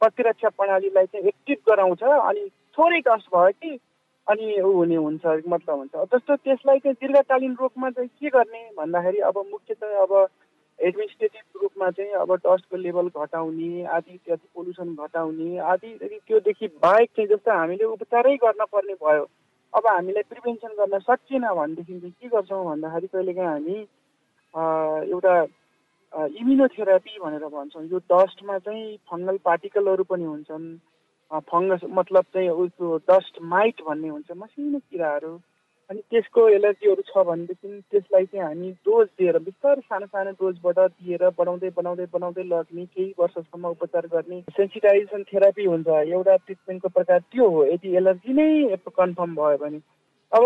प्रतिरक्षा 0.02 0.48
प्रणालीलाई 0.58 1.06
चाहिँ 1.06 1.26
एक्टिभ 1.28 1.58
गराउँछ 1.70 2.02
अनि 2.02 2.48
थोरै 2.78 3.00
डस्ट 3.08 3.34
भयो 3.34 3.50
कि 3.62 3.78
अनि 4.26 4.60
ऊ 4.60 4.72
हुने 4.72 4.96
हुन्छ 4.96 5.24
मतलब 5.46 5.76
हुन्छ। 5.78 5.94
जस्तो 6.14 6.36
त्यसलाई 6.36 6.78
चाहिँ 6.78 6.94
दीर्घकालीन 7.00 7.56
रोगमा 7.60 7.90
चाहिँ 7.90 8.08
के 8.20 8.28
गर्ने 8.36 8.62
भन्दाखेरि 8.78 9.18
अब 9.30 9.38
मुख्यतः 9.50 9.98
अब 10.02 10.12
एडमिनिस्ट्रेटिभ 10.78 11.62
रूपमा 11.62 11.90
चाहिँ 11.90 12.12
अब 12.22 12.34
डस्टको 12.46 12.76
लेभल 12.76 13.08
घटाउने 13.14 13.84
आदि 13.96 14.14
इत्यादि 14.14 14.46
पोल्युसन 14.54 14.94
घटाउने 14.94 15.58
आदि 15.72 15.90
त्योदेखि 16.26 16.66
बाहेक 16.82 17.10
चाहिँ 17.16 17.28
जस्तो 17.28 17.58
हामीले 17.58 17.84
उपचारै 17.94 18.34
गर्न 18.44 18.64
पर्ने 18.72 18.94
भयो 19.02 19.26
अब 19.72 19.86
हामीलाई 19.86 20.22
प्रिभेन्सन 20.30 20.74
गर्न 20.78 20.98
सकिएन 21.08 21.46
भनेदेखि 21.50 21.98
चाहिँ 22.00 22.12
के 22.12 22.28
गर्छौँ 22.28 22.64
भन्दाखेरि 22.64 23.06
कहिलेकाहीँ 23.06 23.48
हामी 23.48 23.78
एउटा 25.12 25.34
इम्युनोथेरापी 26.12 27.18
भनेर 27.20 27.44
भन्छौँ 27.48 27.84
यो 27.86 27.98
डस्टमा 28.12 28.58
चाहिँ 28.58 28.96
फङ्गल 29.10 29.36
पार्टिकलहरू 29.44 30.04
पनि 30.04 30.24
हुन्छन्। 30.24 30.66
फङ्गस 31.48 31.80
मतलब 31.90 32.24
चाहिँ 32.34 32.48
उसको 32.62 32.96
डस्ट 33.10 33.38
माइट 33.54 33.80
भन्ने 33.88 34.08
हुन्छ 34.08 34.30
मसिनो 34.36 34.78
किराहरू। 34.78 35.32
अनि 35.90 36.00
त्यसको 36.10 36.48
एलर्जीहरू 36.48 37.02
छ 37.08 37.24
भनेदेखि 37.26 37.68
त्यसलाई 37.90 38.26
चाहिँ 38.26 38.44
हामी 38.44 38.70
डोज 38.84 39.06
दिएर 39.18 39.38
बिस्तारै 39.48 39.80
सानो 39.80 40.06
सानो 40.06 40.30
डोजबाट 40.40 40.78
दिएर 40.78 41.28
बढाउँदै 41.38 41.70
बढाउँदै 41.76 42.06
बढाउँदै 42.12 42.44
लग्ने 42.44 42.84
केही 42.86 43.14
वर्षसम्म 43.18 43.64
उपचार 43.68 44.06
गर्ने 44.12 44.40
सेन्सिटाइजेसन 44.56 45.22
थेरापी 45.32 45.64
हुन्छ। 45.64 45.88
एउटा 45.88 46.36
ट्रिटमेन्टको 46.36 46.88
प्रकार 46.88 47.20
त्यो 47.32 47.48
हो। 47.48 47.64
यदि 47.72 47.96
एलर्जी 47.96 48.32
नै 48.32 48.76
कन्फर्म 48.76 49.34
भयो 49.34 49.58
भने 49.64 49.80
अब 50.32 50.44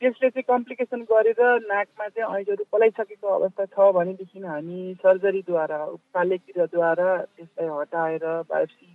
त्यसले 0.00 0.28
चाहिँ 0.28 0.42
कम्प्लिकेसन 0.48 1.02
गरेर 1.10 1.40
नाकमा 1.70 2.06
चाहिँ 2.08 2.38
ऐजहरू 2.38 2.64
पलाइसकेको 2.72 3.28
अवस्था 3.34 3.64
छ 3.64 3.92
भनेदेखि 3.94 4.40
हामी 4.42 4.94
सर्जरीद्वारा 5.02 5.78
उपालेक्रियाद्वारा 5.86 7.10
त्यसलाई 7.22 7.68
हटाएर 7.78 8.24
बायोप्सी 8.50 8.90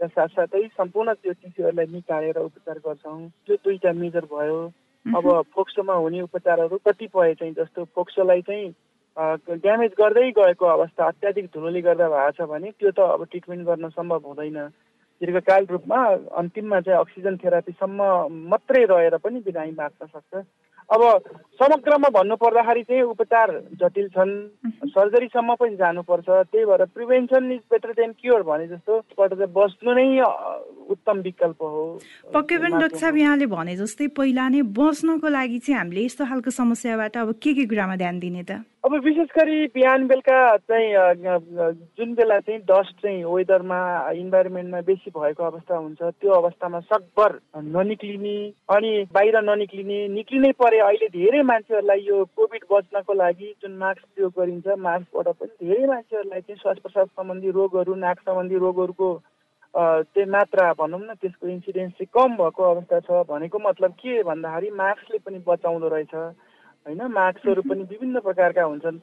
साथसाथै 0.00 0.62
सम्पूर्ण 0.78 1.12
त्यो 1.14 1.32
टिस्युहरूलाई 1.32 1.86
निकालेर 1.90 2.38
उपचार 2.38 2.78
गर्छौँ। 2.86 3.18
त्यो 3.46 3.56
दुईवटा 3.64 3.92
मेजर 3.98 4.24
भयो। 4.30 4.58
अब 5.06 5.26
फोक्सोमा 5.54 5.94
हुने 5.94 6.20
उपचारहरू 6.22 6.78
कतिपय 6.86 7.34
चाहिँ 7.34 7.54
जस्तो 7.54 7.84
फोक्सोलाई 7.94 8.42
चाहिँ 8.46 9.58
ड्यामेज 9.58 9.92
गर्दै 9.98 10.30
गएको 10.38 10.66
अवस्था 10.66 11.06
अत्याधिक 11.06 11.46
धुलोले 11.54 11.80
गर्दा 11.82 12.08
भएको 12.14 12.30
छ 12.38 12.48
भने 12.50 12.70
त्यो 12.78 12.90
त 12.90 13.10
अब 13.10 13.24
ट्रिटमेन्ट 13.30 13.66
गर्न 13.66 13.88
सम्भव 13.90 14.22
हुँदैन। 14.26 14.58
दीर्घकाल 15.24 15.64
रूपमा 15.70 16.00
अन्तिममा 16.36 16.80
चाहिँ 16.80 17.00
अक्सिजन 17.00 17.36
थेरापीसम्म 17.40 18.00
मात्रै 18.52 18.84
रहेर 18.84 19.16
पनि 19.24 19.40
बिरामी 19.40 19.72
बाँच्न 19.72 20.06
सक्छ। 20.06 20.44
अब 20.84 21.00
समग्रमा 21.56 22.08
भन्नु 22.12 22.36
पर्दाखेरि 22.36 22.82
चाहिँ 22.84 23.02
उपचार 23.08 23.48
जटिल 23.80 24.08
छन्। 24.12 24.32
सर्जरीसम्म 24.92 25.54
पनि 25.56 25.76
जानुपर्छ। 25.80 26.28
त्यही 26.28 26.64
भएर 26.68 26.84
prevention 26.92 27.52
is 27.52 27.60
better 27.72 27.92
than 27.96 28.12
cure 28.20 28.42
भने 28.44 28.66
जस्तो। 28.68 29.00
बस्नु 29.16 29.92
नै 29.96 30.04
उत्तम 30.90 31.18
विकल्प 31.24 31.62
हो। 31.62 31.84
पक्कै 32.34 32.58
पनि 32.58 32.78
डाक्टर 32.80 32.98
साहब 32.98 33.16
यहाँले 33.16 33.46
भने 33.46 33.76
जस्तै 33.76 34.06
पहिला 34.18 34.48
नै 34.48 34.62
बस्नको 34.76 35.28
लागि 35.28 35.58
चाहिँ 35.58 35.78
हामीले 35.78 36.04
यस्तो 36.04 36.24
खालको 36.24 36.50
समस्याबाट 36.60 37.16
अब 37.16 37.32
के 37.42 37.54
के 37.54 37.64
कुरामा 37.66 37.96
ध्यान 37.96 38.18
दिने 38.20 38.42
त? 38.42 38.62
अब 38.84 38.94
विशेष 39.04 39.28
गरी 39.36 39.66
बिहान 39.74 40.06
बेलुका 40.06 40.38
चाहिँ 40.68 40.88
जुन 41.96 42.12
बेला 42.14 42.38
चाहिँ 42.40 42.60
डस्ट 42.68 43.00
चाहिँ 43.02 43.24
वेदरमा 43.24 43.80
इन्भाइरोमेन्टमा 44.12 44.80
बेसी 44.84 45.10
भएको 45.10 45.44
अवस्था 45.44 45.76
हुन्छ 45.76 46.02
त्यो 46.20 46.32
अवस्थामा 46.32 46.80
सकभर 46.92 47.38
ननिक्लिने 47.56 48.36
अनि 48.76 48.92
बाहिर 49.14 49.40
ननिक्लिने 49.40 49.98
निक्लिनै 50.14 50.52
परे 50.60 50.78
अहिले 50.84 51.08
धेरै 51.16 51.42
मान्छेहरूलाई 51.52 52.00
यो 52.08 52.24
कोभिड 52.36 52.64
बच्नको 52.72 53.12
लागि 53.24 53.54
जुन 53.64 53.72
मास्क 53.80 54.04
प्रयोग 54.04 54.32
गरिन्छ 54.38 54.76
मास्कबाट 54.76 55.28
पनि 55.32 55.66
धेरै 55.66 55.86
मान्छेहरूलाई 55.88 56.40
चाहिँ 56.40 56.60
श्वास 56.62 56.78
प्रश्वास 56.84 57.08
सम्बन्धी 57.08 57.50
रोगहरू 57.56 57.94
नाक 58.04 58.20
सम्बन्धी 58.20 58.56
रोगहरूको 58.66 59.08
त्यो 59.74 60.26
मात्रा 60.30 60.72
भनौँ 60.78 61.00
न 61.00 61.14
त्यसको 61.18 61.48
इन्सिडेन्स 61.48 61.92
चाहिँ 61.92 62.10
कम 62.14 62.36
भएको 62.38 62.62
अवस्था 62.62 63.00
छ 63.00 63.26
भनेको 63.26 63.58
मतलब 63.58 63.92
के 63.98 64.22
भन्दाखेरि 64.22 64.70
मास्कले 64.70 65.18
पनि 65.18 65.38
बचाउँदो 65.46 65.88
रहेछ 65.88 66.14
होइन? 66.14 67.02
मास्कहरू 67.10 67.62
पनि 67.62 67.82
विभिन्न 67.90 68.20
प्रकारका 68.20 68.62
हुन्छन्। 68.62 68.98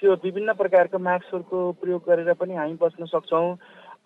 त्यो 0.00 0.12
विभिन्न 0.24 0.52
प्रकारको 0.60 0.98
मास्कहरूको 0.98 1.72
प्रयोग 1.80 2.02
गरेर 2.08 2.32
पनि 2.36 2.54
हामी 2.54 2.76
बस्न 2.80 3.04
सक्छौँ। 3.06 3.56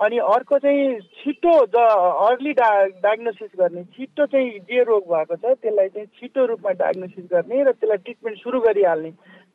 अनि 0.01 0.19
अर्को 0.19 0.59
चाहिँ 0.59 1.01
छिटो 1.19 1.55
द 1.67 1.83
अर्ली 2.31 2.53
डा 2.53 2.71
डायग्नोसिस 3.03 3.51
गर्ने 3.59 3.85
छिटो 3.95 4.27
चाहिँ 4.27 4.59
जे 4.71 4.83
रोग 4.85 5.03
भएको 5.11 5.37
छ 5.37 5.55
त्यसलाई 5.59 5.89
चाहिँ 5.89 6.07
छिटो 6.19 6.47
रूपमा 6.47 6.71
डायग्नोसिस 6.79 7.25
गर्ने 7.31 7.63
र 7.63 7.73
त्यसलाई 7.73 8.03
ट्रिटमेन्ट 8.07 8.39
सुरु 8.39 8.61
गरिहाल्ने 8.61 9.11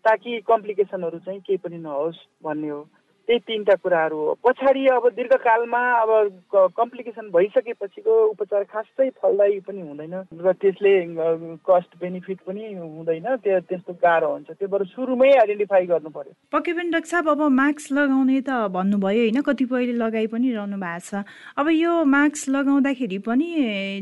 ताकि 0.05 0.39
कम्प्लिकेसनहरू 0.47 1.19
चाहिँ 1.19 1.39
केही 1.39 1.57
पनि 1.57 1.77
नहोस् 1.77 2.23
भन्ने 2.43 2.69
हो। 2.69 2.81
त्यही 3.29 3.39
तिनवटा 3.45 3.75
कुराहरू 3.85 4.17
हो। 4.17 4.33
पछाडि 4.41 4.85
अब 4.89 5.03
दीर्घकालमा 5.13 5.81
अब 6.01 6.09
कम्प्लिकेसन 6.77 7.29
भइसकेपछिको 7.29 8.13
उपचार 8.25 8.63
खासै 8.73 9.09
फलदायी 9.21 9.59
पनि 9.69 9.81
हुँदैन 9.85 10.15
र 10.33 10.51
त्यसले 10.57 10.93
कस्ट 11.61 11.91
बेनिफिट 12.01 12.39
पनि 12.49 12.73
हुँदैन 12.73 13.27
त्यो 13.45 13.59
त्यस्तो 13.69 13.93
गाह्रो 14.01 14.29
हुन्छ। 14.33 14.49
त्यो 14.57 14.67
भएर 14.67 14.83
सुरुमै 14.89 15.29
आइडेन्टिफाई 15.45 15.85
गर्नु 15.93 16.09
पर्यो। 16.09 16.33
पक्कै 16.49 16.73
पनि 16.73 16.89
डाक्टर 16.89 17.09
साहब 17.13 17.29
अब 17.29 17.41
मास्क 17.53 17.93
लगाउने 17.93 18.39
त 18.41 18.49
भन्नुभयो 18.73 19.21
होइन 19.21 19.41
कतिपयले 19.45 19.93
लगाइ 20.01 20.27
पनि 20.33 20.47
रहनु 20.57 20.77
भएको 20.81 21.05
छ। 21.05 21.21
अब 21.53 21.67
यो 21.69 21.93
मास्क 22.09 22.49
लगाउँदाखेरि 22.49 23.19
पनि 23.29 23.47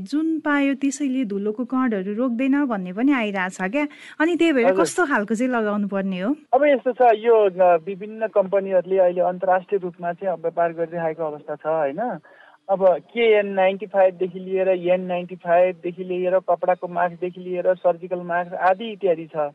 जुन 0.07 0.27
पायो 0.39 0.73
त्यसैले 0.79 1.25
धुलोको 1.27 1.63
कणहरू 1.67 2.15
रोक्दैन 2.15 2.55
भन्ने 2.71 2.91
पनि 2.95 3.11
आइरहेछ 3.11 3.59
क्या? 3.75 3.85
अनि 4.23 4.35
त्यही 4.39 4.51
भएर 4.55 4.71
कस्तो 4.79 5.03
खालको 5.11 5.35
चाहिँ 5.35 5.51
लगाउनु 5.51 5.87
पर्ने 5.91 6.19
हो? 6.23 6.31
अब 6.55 6.63
यस्तो 6.63 6.91
छ 6.95 7.11
यो 7.19 7.35
विभिन्न 7.83 8.31
कम्पनीहरूले 8.31 8.97
अहिले 8.97 9.16
अन्तर्राष्ट्रिय 9.19 9.79
रूपमा 9.83 10.13
चाहिँ 10.13 10.33
अब 10.33 10.41
व्यापार 10.41 10.73
गरिरहेको 10.73 11.23
अवस्था 11.23 11.55
छ 11.55 11.65
होइन? 11.67 12.01
अब 12.69 12.83
केएन 13.13 13.47
नाइन्टी 13.53 13.85
फाइभदेखि 13.85 14.39
लिएर 14.39 14.69
एन 14.69 15.01
नाइन्टी 15.05 15.35
फाइभदेखि 15.35 16.03
लिएर 16.03 16.39
कपडाको 16.39 16.87
मास्कदेखि 16.87 17.41
लिएर 17.41 17.73
सर्जिकल 17.75 18.21
मास्क 18.27 18.53
आदि 18.53 18.91
इत्यादि 18.91 19.25
छ। 19.35 19.51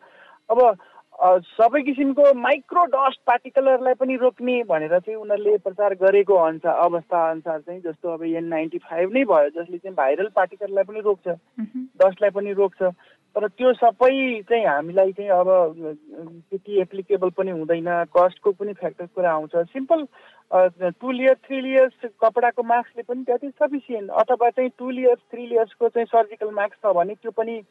अब 0.50 0.76
सबै 1.22 1.82
किसिमको 1.82 2.32
माइक्रो 2.34 2.84
डस्ट 2.84 3.20
पार्टिकलहरूलाई 3.26 3.94
पनि 3.94 4.16
रोक्ने 4.16 4.62
भनेर 4.64 4.98
चाहिँ 4.98 5.16
उनीहरूले 5.16 5.56
प्रचार 5.58 5.94
गरेको 5.94 6.34
अनुसार 6.34 6.78
अवस्था 6.84 7.30
अनुसार 7.30 7.60
चाहिँ 7.60 7.80
जस्तो 7.80 8.08
अब 8.08 8.22
एन 8.24 8.44
नाइन्टी 8.44 8.78
फाइभ 8.78 9.12
नै 9.12 9.24
भयो 9.24 9.48
जसले 9.60 9.78
चाहिँ 9.78 9.94
भाइरल 9.96 10.28
पार्टिकललाई 10.36 10.84
पनि 10.84 11.00
रोक्छ। 11.00 11.28
डस्टलाई 11.28 12.30
पनि 12.30 12.52
रोक्छ। 12.52 12.82
तर 13.36 13.46
त्यो 13.48 13.72
सबै 13.74 14.42
चाहिँ 14.48 14.64
हामीलाई 14.66 15.12
चाहिँ 15.12 15.30
अब 15.30 15.48
त्यति 16.50 16.80
एप्लिकेबल 16.80 17.30
पनि 17.36 17.50
हुँदैन। 17.50 17.88
कस्टको 18.16 18.50
पनि 18.52 18.72
फ्याक्टर 18.80 19.06
कुरा 19.14 19.30
आउँछ। 19.32 19.56
Simple 19.72 20.06
two 21.00 21.10
layers 21.10 21.38
three 21.46 21.60
layers 21.60 22.10
कपडाको 22.20 22.62
मास्कले 22.62 23.02
पनि 23.02 23.24
त्यति 23.24 23.48
सफिसियन्ट 23.50 24.10
अथवा 24.10 24.50
चाहिँ 24.50 24.70
टु 24.78 24.90
लियर्स 24.90 25.20
थ्री 25.32 25.46
लियर्सको 25.46 25.88
चाहिँ 25.88 26.06
सर्जिकल 26.12 26.50
मास्क 26.54 26.76
छ 26.84 26.92
भने 26.96 27.14
त्यो 27.14 27.30
पनि 27.32 27.62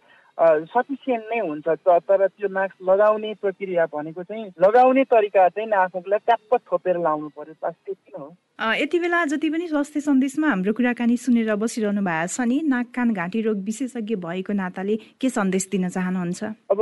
सफिसियन्ट 0.74 1.26
नै 1.32 1.40
हुन्छ। 1.40 1.68
तर 1.86 2.28
त्यो 2.28 2.50
मास्क 2.50 2.76
लगाउने 2.90 3.34
प्रक्रिया 3.42 3.86
भनेको 3.94 4.24
चाहिँ 4.24 4.46
लगाउने 4.66 5.04
तरिका 5.14 5.48
चाहिँ 5.50 5.70
नाफुकलाई 5.70 6.20
ट्याप्प 6.26 6.56
थोपेर 6.72 6.98
लाउनु 7.06 7.30
पर्यो। 7.38 7.54
बस 7.64 7.76
त्यति 7.86 8.12
नै 8.18 8.20
हो। 8.20 8.34
यति 8.62 9.00
बेला 9.00 9.24
जति 9.26 9.50
पनि 9.50 9.68
स्वास्थ्य 9.68 10.00
सन्देशमा 10.02 10.48
हाम्रो 10.48 10.74
कुराकानी 10.78 11.16
सुनेर 11.18 11.50
बसिरहनु 11.58 12.02
भएको 12.06 12.28
छ 12.30 12.46
नि 12.46 12.62
नाक 12.70 12.88
कान 12.94 13.14
घाँटी 13.14 13.42
रोग 13.42 13.58
विशेषज्ञ 13.66 14.16
भएको 14.22 14.54
नाताले 14.54 14.96
के 15.18 15.30
सन्देश 15.30 15.68
दिन 15.72 15.90
चाहनुहुन्छ? 15.90 16.44
अब 16.70 16.82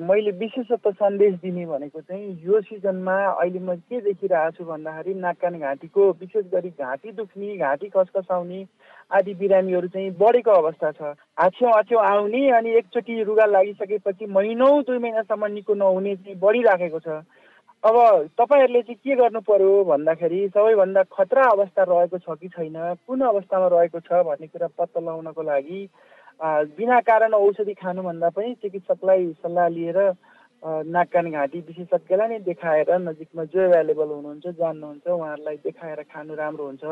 मैले 0.00 0.30
विशेषतः 0.40 0.90
सन्देश 0.96 1.34
दिने 1.44 1.66
भनेको 1.68 2.00
चाहिँ 2.00 2.40
यो 2.40 2.60
सिजनमा 2.64 3.16
अहिले 3.36 3.60
म 3.60 3.76
के 3.84 4.00
देखिरहेको 4.00 4.56
छु 4.56 4.64
भन्दाखेरि 4.64 5.14
नाक 5.20 5.36
कान 5.44 5.58
घाँटीको 5.60 6.10
विशेष 6.24 6.44
गरी 6.48 6.72
घाँटी 6.72 7.12
दुख्ने 7.12 7.56
घाँटी 7.60 7.88
खसखसाउने 7.92 8.64
आदि 9.12 9.34
बिरामीहरू 9.36 9.88
चाहिँ 9.92 10.10
बढेको 10.16 10.50
अवस्था 10.50 10.90
छ। 10.96 11.12
हाछ्यौँ 11.36 11.72
हाछ्यौँ 11.72 12.00
आउने 12.00 12.48
अनि 12.56 12.70
एकचोटि 12.80 13.22
रुगा 13.28 13.44
लागिसकेपछि 13.52 14.24
महिनौ 14.32 14.72
दुई 14.88 14.98
महिनासम्म 15.04 15.52
निको 15.52 15.74
नहुने 15.76 16.16
चाहिँ 16.16 16.40
बढिराखेको 16.40 16.98
छ। 17.04 17.08
अब 17.84 17.96
तपाईँहरूले 18.40 18.80
चाहिँ 18.82 18.96
के 18.96 19.14
गर्नु 19.16 19.40
पर्यो 19.44 19.72
भन्दाखेरि 19.84 20.38
सबैभन्दा 20.56 21.02
खतरा 21.12 21.44
अवस्था 21.52 21.82
रहेको 21.84 22.18
छ 22.18 22.36
कि 22.40 22.48
छैन? 22.48 22.96
कुन 23.04 23.20
अवस्थामा 23.20 23.66
रहेको 23.76 24.00
छ 24.00 24.24
भन्ने 24.24 24.46
कुरा 24.48 24.68
पत्ता 24.72 25.00
लगाउनको 25.00 25.42
लागि 25.44 25.80
बिना 26.80 27.00
कारण 27.04 27.32
औषधि 27.36 27.74
खानुभन्दा 27.76 28.28
पनि 28.32 28.54
चिकित्सकलाई 28.62 29.26
सल्लाह 29.36 29.68
लिएर 29.76 29.98
नाक 30.96 31.08
कान 31.12 31.30
घाँटी 31.30 31.60
विशेषज्ञलाई 31.60 32.28
नै 32.28 32.38
देखाएर 32.48 32.88
नजिकमा 33.04 33.44
जो 33.52 33.60
एभाइलेबल 33.60 34.08
हुनुहुन्छ 34.16 34.46
जान्नुहुन्छ 34.64 35.06
उहाँहरूलाई 35.06 35.56
देखाएर 35.68 36.02
खानु 36.08 36.34
राम्रो 36.40 36.64
हुन्छ। 36.64 36.84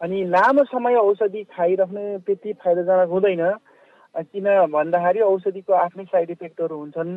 अनि 0.00 0.24
लामो 0.24 0.64
समय 0.72 0.94
औषधि 1.04 1.42
खाइराख्नु 1.52 2.02
त्यति 2.24 2.52
फाइदाजनक 2.64 3.08
हुँदैन 3.12 3.44
किन 4.32 4.46
भन्दाखेरि 4.72 5.20
औषधिको 5.20 5.72
आफ्नै 5.84 6.04
साइड 6.08 6.30
इफेक्टहरू 6.30 6.76
हुन्छन्। 6.76 7.12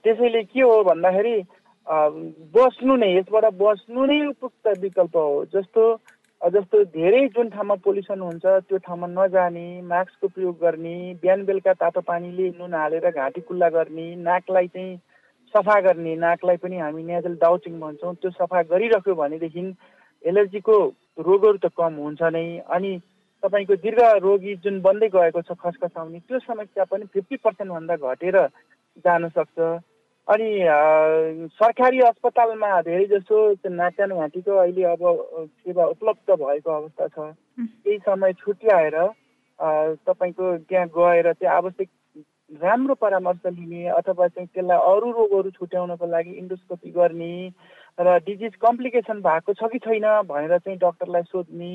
त्यसैले 0.00 0.42
के 0.42 0.60
हो 0.60 0.82
भन्दाखेरि 0.84 1.36
बस्नु 1.86 2.96
नै 2.96 3.10
यसबाट 3.12 3.44
बस्नु 3.60 4.06
नै 4.06 4.18
उपयुक्त 4.26 4.66
विकल्प 4.80 5.16
हो। 5.16 5.44
जस्तो 5.54 5.84
जस्तो 6.40 6.82
धेरै 6.94 7.26
जुन 7.34 7.48
ठाउँमा 7.48 7.74
पोल्युसन 7.84 8.20
हुन्छ 8.20 8.44
त्यो 8.68 8.78
ठाउँमा 8.86 9.06
नजाने 9.06 9.66
मास्कको 9.86 10.28
प्रयोग 10.28 10.56
गर्ने 10.60 10.94
बिहान 11.22 11.44
बेलुका 11.46 11.72
तातो 11.82 12.00
पानीले 12.02 12.48
नुन 12.58 12.74
हालेर 12.74 13.10
घाँटी 13.10 13.40
कुल्ला 13.40 13.68
गर्ने 13.76 14.06
नाकलाई 14.22 14.66
चाहिँ 14.74 14.96
सफा 15.54 15.80
गर्ने 15.80 16.14
नाकलाई 16.16 16.56
पनि 16.56 16.78
हामी 16.78 17.02
नेजल 17.02 17.34
डाउचिङ 17.40 17.78
भन्छौँ 17.80 18.14
त्यो 18.14 18.30
सफा 18.30 18.62
गरिरह्यो 18.72 19.14
भनेदेखि 19.14 19.62
एलर्जीको 20.24 20.76
रोगहरू 21.18 21.58
त 21.58 21.70
कम 21.78 21.94
हुन्छ 22.02 22.22
नै। 22.34 22.46
अनि 22.74 22.92
तपाईँको 23.42 23.74
दीर्घ 23.84 24.02
रोगी 24.22 24.54
जुन 24.64 24.80
बन्दै 24.82 25.08
गएको 25.14 25.42
छ 25.42 25.58
खसखसाउने 25.62 26.18
त्यो 26.26 26.38
समस्या 26.42 26.84
पनि 26.90 27.04
फिफ्टी 27.14 27.36
पर्सेन्टभन्दा 27.44 27.96
घटेर 27.96 28.38
जान 29.04 29.28
सक्छ। 29.28 29.58
अनि 30.32 30.50
सरकारी 31.52 31.98
अस्पतालमा 32.08 32.80
धेरै 32.82 33.04
जसो 33.06 33.38
नाचान 33.70 34.10
घाँटीको 34.16 34.52
अहिले 34.56 34.84
अब 34.90 35.02
सेवा 35.60 35.84
उपलब्ध 35.86 36.30
भएको 36.42 36.70
अवस्था 36.70 37.06
छ। 37.08 37.34
केही 37.58 37.98
समय 37.98 38.32
छुट्याएर 38.40 38.96
तपाईँको 40.06 40.56
त्यहाँ 40.58 40.86
गएर 40.88 41.32
चाहिँ 41.32 41.54
आवश्यक 41.56 41.88
राम्रो 42.62 42.94
परामर्श 42.94 43.46
लिने 43.48 43.88
अथवा 43.98 44.26
चाहिँ 44.28 44.48
त्यसलाई 44.48 44.78
अरू 44.78 45.10
रोगहरू 45.12 45.50
छुट्याउनको 45.50 46.06
लागि 46.06 46.32
इन्डोस्कोपी 46.38 46.90
गर्ने 46.90 47.34
र 47.98 48.18
डिजिज 48.24 48.54
कम्प्लिकेसन 48.56 49.20
भएको 49.20 49.52
छ 49.52 49.68
कि 49.72 49.78
छैन 49.78 50.08
भनेर 50.24 50.58
चाहिँ 50.58 50.78
डक्टरलाई 50.78 51.22
सोध्ने 51.28 51.72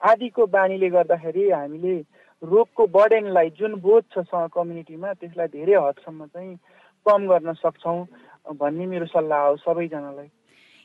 आदिको 0.00 0.46
बानीले 0.52 0.88
गर्दाखेरि 0.90 1.50
हामीले 1.50 1.96
रोगको 2.42 2.86
बर्डेनलाई 2.92 3.50
जुन 3.58 3.74
बोझ 3.80 4.04
छ 4.12 4.48
कम्युनिटीमा 4.52 5.12
त्यसलाई 5.14 5.48
धेरै 5.56 5.76
हदसम्म 5.80 6.26
चाहिँ 6.26 6.56
कम 7.06 7.26
गर्न 7.28 7.52
सक्छौँ 7.60 7.98
भन्ने 8.56 8.86
मेरो 8.86 9.06
सल्लाह 9.06 9.40
हो 9.46 9.56
सबैजनालाई। 9.56 10.28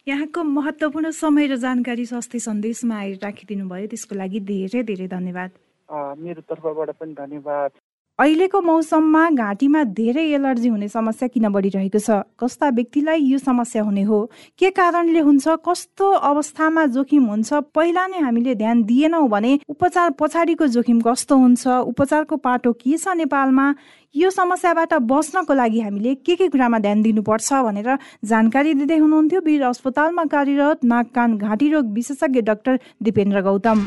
यहाँको 0.08 0.43
महत्त्वपूर्ण 0.43 1.10
समय 1.12 1.47
र 1.47 1.55
जानकारी 1.63 2.05
स्वास्थ्य 2.05 2.39
सन्देशमा 2.39 2.95
आएर 2.97 3.17
राखिदिनु 3.23 3.65
भयो 3.69 3.88
त्यसको 3.88 4.15
लागि 4.15 4.39
धेरै 4.51 4.84
धेरै 4.84 5.08
धन्यवाद। 5.08 5.51
मेरो 6.23 6.41
तर्फबाट 6.49 6.89
पनि 6.99 7.13
धन्यवाद। 7.13 7.71
अहिलेको 8.19 8.60
मौसममा 8.62 9.29
घाँटीमा 9.32 9.84
धेरै 9.95 10.23
एलर्जी 10.36 10.69
हुने 10.69 10.88
समस्या 10.91 11.27
किन 11.32 11.47
बढिरहेको 11.55 11.99
छ? 11.99 12.17
कस्ता 12.36 12.69
व्यक्तिलाई 12.75 13.21
यो 13.23 13.38
समस्या 13.39 13.84
हुने 13.84 14.03
हो? 14.03 14.19
के 14.60 14.69
कारणले 14.75 15.19
हुन्छ? 15.19 15.47
कस्तो 15.63 16.10
अवस्थामा 16.27 16.86
जोखिम 16.99 17.25
हुन्छ? 17.32 17.53
पहिला 17.71 18.05
नै 18.12 18.19
हामीले 18.19 18.55
ध्यान 18.60 18.84
दिएनौँ 18.84 19.27
भने 19.29 19.53
उपचार 19.71 20.10
पछाडिको 20.19 20.67
जोखिम 20.67 20.99
कस्तो 21.08 21.36
हुन्छ? 21.38 21.67
उपचारको 21.95 22.36
पाटो 22.43 22.73
के 22.75 22.97
छ 22.99 23.15
नेपालमा? 23.23 23.73
यो 24.15 24.29
समस्याबाट 24.36 24.93
बस्नको 25.08 25.53
लागि 25.55 25.79
हामीले 25.79 26.15
के 26.19 26.36
के 26.36 26.47
कुरामा 26.51 26.79
ध्यान 26.84 27.01
दिनुपर्छ 27.01 27.53
भनेर 27.63 27.89
जानकारी 28.25 28.73
दिँदै 28.84 28.97
हुनुहुन्थ्यो। 28.99 29.41
वीर 29.47 29.63
अस्पतालमा 29.63 30.25
कार्यरत 30.27 30.84
नाक 30.84 31.15
कान 31.15 31.38
घाँटी 31.39 31.71
रोग 31.71 31.93
विशेषज्ञ 31.95 32.41
डाक्टर 32.43 32.79
दिपेन्द्र 32.99 33.41
गौतम। 33.47 33.86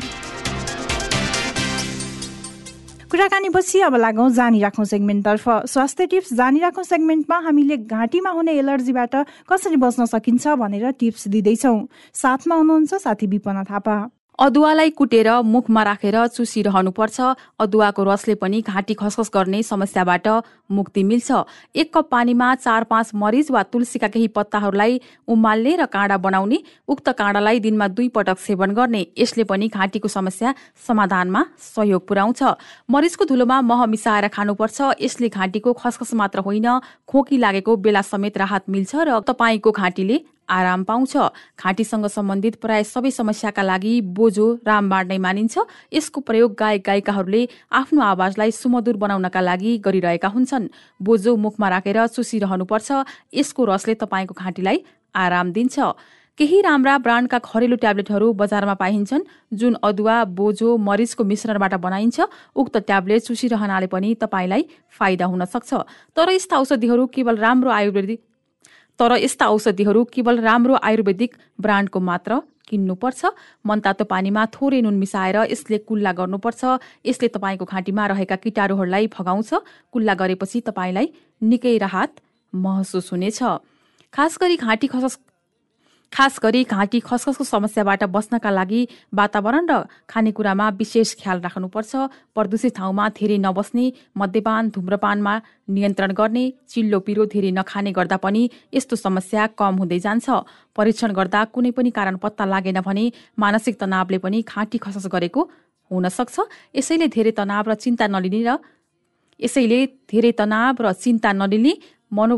कुराकानीपछि 3.13 3.79
अब 3.85 3.95
लागौँ 3.95 4.29
जानिराखौँ 4.33 4.85
सेगमेन्टतर्फ। 4.85 5.43
स्वास्थ्य 5.69 6.05
टिप्स 6.09 6.33
जानिराखौँ 6.33 6.83
सेगमेन्टमा 6.83 7.37
हामीले 7.45 7.77
घाँटीमा 7.85 8.29
हुने 8.29 8.53
एलर्जीबाट 8.57 9.15
कसरी 9.45 9.77
बच्न 9.77 10.05
सकिन्छ 10.09 10.47
भनेर 10.57 10.91
टिप्स 10.97 11.27
दिँदैछौँ। 11.29 11.77
साथमा 12.13 12.55
हुनुहुन्छ 12.55 12.93
साथी 13.05 13.27
विपना 13.27 13.63
थापा। 13.69 13.97
अदुवालाई 14.39 14.89
कुटेर 14.89 15.29
मुखमा 15.45 15.81
राखेर 15.83 16.15
चुसिरहनुपर्छ। 16.27 17.19
अदुवाको 17.59 18.03
रसले 18.03 18.35
पनि 18.35 18.61
घाँटी 18.63 18.93
खसखस 18.93 19.29
गर्ने 19.33 19.61
समस्याबाट 19.63 20.27
मुक्ति 20.69 21.03
मिल्छ। 21.03 21.31
एक 21.75 21.93
कप 21.93 22.07
पानीमा 22.11 22.47
चार 22.55 22.83
पाँच 22.83 23.11
मरिच 23.13 23.51
वा 23.51 23.61
तुलसीका 23.63 24.07
केही 24.07 24.27
पत्ताहरूलाई 24.33 24.99
उमाल्ने 25.29 25.75
र 25.75 25.85
काँडा 25.85 26.17
बनाउने 26.17 26.59
उक्त 26.87 27.09
काँडालाई 27.13 27.59
दिनमा 27.59 27.87
दुई 27.89 28.09
पटक 28.09 28.39
सेवन 28.39 28.73
गर्ने 28.73 29.05
यसले 29.17 29.43
पनि 29.45 29.67
घाँटीको 29.69 30.07
समस्या 30.07 30.53
समाधानमा 30.87 31.45
सहयोग 31.61 32.07
पुर्याउँछ। 32.07 32.43
मरिचको 32.89 33.25
धुलोमा 33.25 33.61
मह 33.61 33.85
मिसाएर 33.85 34.27
खानुपर्छ। 34.33 34.81
यसले 35.01 35.29
घाँटीको 35.29 35.73
खसखस 35.77 36.13
मात्र 36.13 36.39
होइन 36.41 36.67
खोकी 37.05 37.37
लागेको 37.37 37.75
बेला 37.77 38.01
समेत 38.01 38.37
राहत 38.37 38.69
मिल्छ 38.69 38.95
र 38.97 39.19
तपाईँको 39.21 39.71
घाँटीले 39.71 40.17
आराम 40.53 40.83
पाउँछ। 40.83 41.13
घाँटीसँग 41.57 42.05
सम्बन्धित 42.07 42.55
प्राय 42.61 42.83
सबै 42.85 43.11
समस्याका 43.11 43.63
लागि 43.63 43.93
बोझो 44.13 44.47
रामबाण 44.61 45.07
नै 45.07 45.17
मानिन्छ। 45.17 45.55
यसको 45.93 46.19
प्रयोग 46.21 46.53
गायक 46.53 46.81
गायिकाहरूले 46.85 47.41
आफ्नो 47.71 48.01
आवाजलाई 48.03 48.51
सुमधुर 48.53 48.95
बनाउनका 48.97 49.41
लागि 49.41 49.77
गरिरहेका 49.85 50.29
हुन्छन्। 50.29 50.71
बोझो 51.01 51.35
मुखमा 51.35 51.67
राखेर 51.69 52.05
चुसिरहनुपर्छ। 52.07 52.89
यसको 53.33 53.61
रसले 53.65 53.93
तपाईँको 53.97 54.33
घाँटीलाई 54.33 54.77
आराम 55.15 55.51
दिन्छ। 55.51 55.77
केही 56.37 56.61
राम्रा 56.61 56.97
ब्रान्डका 56.97 57.37
घरेलु 57.39 57.75
ट्याब्लेटहरू 57.77 58.27
बजारमा 58.33 58.73
पाइन्छन् 58.73 59.27
जुन 59.53 59.73
अदुवा 59.83 60.17
बोझो 60.33 60.69
मरिचको 60.77 61.23
मिश्रणबाट 61.23 61.73
बनाइन्छ। 61.77 62.17
उक्त 62.55 62.77
ट्याब्लेट 62.89 63.21
चुसिरहनाले 63.21 63.87
पनि 63.87 64.09
तपाईँलाई 64.17 64.65
फाइदा 64.97 65.25
हुन 65.25 65.45
सक्छ। 65.45 65.73
तर 66.17 66.29
यस्ता 66.33 66.57
औषधिहरू 66.57 67.05
केवल 67.13 67.37
राम्रो 67.37 67.69
आयुर्वेदिक 67.69 68.19
तर 68.99 69.11
यस्ता 69.17 69.45
औषधिहरू 69.47 70.03
केवल 70.13 70.39
राम्रो 70.39 70.75
आयुर्वेदिक 70.81 71.35
ब्रान्डको 71.59 71.99
मात्र 71.99 72.41
किन्नुपर्छ। 72.69 73.21
मनतातो 73.65 74.03
पानीमा 74.05 74.45
थोरै 74.55 74.81
नुन 74.81 74.95
मिसाएर 74.95 75.37
यसले 75.51 75.77
कुल्ला 75.87 76.11
गर्नुपर्छ। 76.13 76.61
यसले 77.05 77.27
तपाईँको 77.27 77.65
घाँटीमा 77.65 78.03
रहेका 78.07 78.35
किटाणुहरूलाई 78.35 79.07
भगाउँछ। 79.07 79.51
कुल्ला 79.91 80.13
गरेपछि 80.13 80.61
तपाईँलाई 80.61 81.07
निकै 81.41 81.77
राहत 81.77 82.11
महसुस 82.53 83.11
हुनेछ। 83.11 83.39
खास 84.13 84.37
गरी 84.41 84.55
घाँटी 84.55 84.87
खसस 84.87 85.17
खास 86.13 86.37
गरी 86.43 86.63
घाँटी 86.69 86.99
खसखसको 87.01 87.43
समस्याबाट 87.43 88.03
बस्नका 88.13 88.49
लागि 88.51 88.81
वातावरण 89.17 89.65
र 89.65 89.73
खानेकुरामा 90.05 90.67
विशेष 90.77 91.13
ख्याल 91.17 91.39
राख्नुपर्छ। 91.41 91.91
प्रदूषित 92.35 92.75
ठाउँमा 92.77 93.05
धेरै 93.17 93.37
नबस्ने 93.41 93.85
मद्यपान 94.13 94.69
धुम्रपानमा 94.69 95.33
नियन्त्रण 95.73 96.11
गर्ने 96.13 96.43
चिल्लो 96.69 96.99
पिरो 97.01 97.25
धेरै 97.33 97.51
नखाने 97.57 97.91
गर्दा 97.97 98.17
पनि 98.21 98.43
यस्तो 98.73 98.95
समस्या 98.95 99.47
कम 99.57 99.73
हुँदै 99.81 99.99
जान्छ। 100.05 100.29
परीक्षण 100.77 101.11
गर्दा 101.17 101.41
कुनै 101.49 101.71
पनि 101.73 101.89
कारण 101.89 102.15
पत्ता 102.21 102.45
लागेन 102.45 102.79
भने 102.85 103.05
मानसिक 103.33 103.81
तनावले 103.81 104.17
पनि 104.21 104.41
घाँटी 104.45 104.77
खसखस 104.77 105.09
गरेको 105.09 105.41
हुन 105.91 106.05
सक्छ। 106.09 106.35
यसैले 106.77 107.07
धेरै 107.09 107.31
तनाव 107.33 107.69
र 107.69 107.73
चिन्ता 107.81 108.05
नलिने 108.13 108.41
र 108.45 108.61
यसैले 109.39 109.79
धेरै 110.13 110.31
तनाव 110.37 110.75
र 110.77 110.93
चिन्ता 110.93 111.33
नलिने 111.33 111.73
मनो 112.13 112.37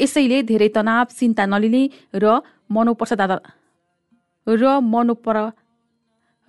यसैले 0.00 0.42
धेरै 0.48 0.68
तनाव 0.72 1.04
चिन्ता 1.12 1.44
नलिने 1.44 1.82
र 2.16 2.40
मनोपरामर्शदाता 2.70 3.36
र 4.46 4.78
मनोपर 4.82 5.36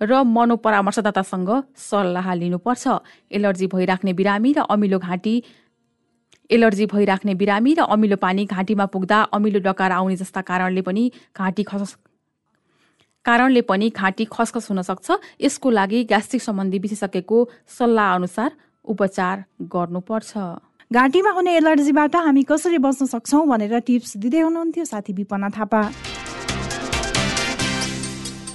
र 0.00 0.22
मनोपरामर्शदातासँग 0.26 1.50
सल्लाह 1.78 2.26
लिनुपर्छ। 2.34 2.84
एलर्जी 3.30 3.66
भइराख्ने 3.66 4.12
बिरामी 4.12 4.52
र 4.52 4.60
अमिलो 4.70 4.98
घाँटी 4.98 5.34
एलर्जी 6.50 6.86
भइराख्ने 6.86 7.34
बिरामी 7.34 7.74
र 7.74 7.80
अमिलो 7.86 8.16
पानी 8.16 8.44
घाँटीमा 8.46 8.86
पुग्दा 8.86 9.18
अमिलो 9.32 9.60
डकार 9.62 9.90
आउने 9.92 10.16
जस्ता 10.16 10.40
कारणले 10.42 10.82
पनि 10.82 11.04
घाँटी 11.36 11.62
खस 11.62 11.96
कारणले 13.24 13.60
पनि 13.62 13.88
घाँटी 13.90 14.24
खसखस 14.26 14.66
हुन 14.70 14.82
सक्छ। 14.82 15.08
यसको 15.40 15.70
लागि 15.70 16.04
ग्यास्ट्रिक 16.10 16.42
सम्बन्धी 16.42 16.78
विशेषज्ञको 16.78 17.38
सल्लाह 17.78 18.14
अनुसार 18.14 18.50
उपचार 18.84 19.44
गर्नुपर्छ। 19.74 20.32
घाँटीमा 20.92 21.30
हुने 21.32 21.52
एलर्जीबाट 21.56 22.16
हामी 22.16 22.42
कसरी 22.44 22.78
बच्न 22.78 23.06
सक्छौँ 23.08 23.46
भनेर 23.48 23.78
टिप्स 23.80 24.16
दिँदै 24.20 24.40
हुनुहुन्थ्यो 24.40 24.84
साथी 24.84 25.12
विपना 25.12 25.48
थापा। 25.48 25.80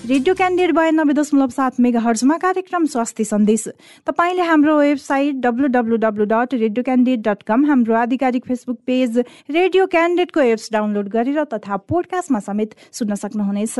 रेडियो 0.05 0.33
क्यान्डिडेट 0.35 0.75
बयानब्बे 0.75 1.13
दशमलव 1.17 1.49
सात 1.49 1.79
मेगा 1.81 1.99
हर्जमा 1.99 2.37
कार्यक्रम 2.37 2.85
स्वास्थ्य 2.93 3.23
सन्देश। 3.23 3.63
तपाईँले 4.07 4.43
हाम्रो 4.43 4.77
website 4.79 5.35
W 5.41 5.67
W 5.73 5.97
W 5.97 6.25
dot 6.29 6.53
radio 6.53 6.83
candidate 6.83 7.27
dot 7.27 7.43
com 7.43 7.65
हाम्रो 7.65 7.95
आधिकारिक 8.05 8.45
फेसबुक 8.45 8.77
पेज 8.85 9.17
रेडियो 9.49 9.85
क्यान्डिडेटको 9.89 10.41
एप्स 10.53 10.69
डाउनलोड 10.73 11.09
गरेर 11.17 11.43
तथा 11.53 11.77
पोडकास्टमा 11.89 12.39
समेत 12.45 12.75
सुन्न 12.93 13.15
सक्नुहुनेछ। 13.17 13.79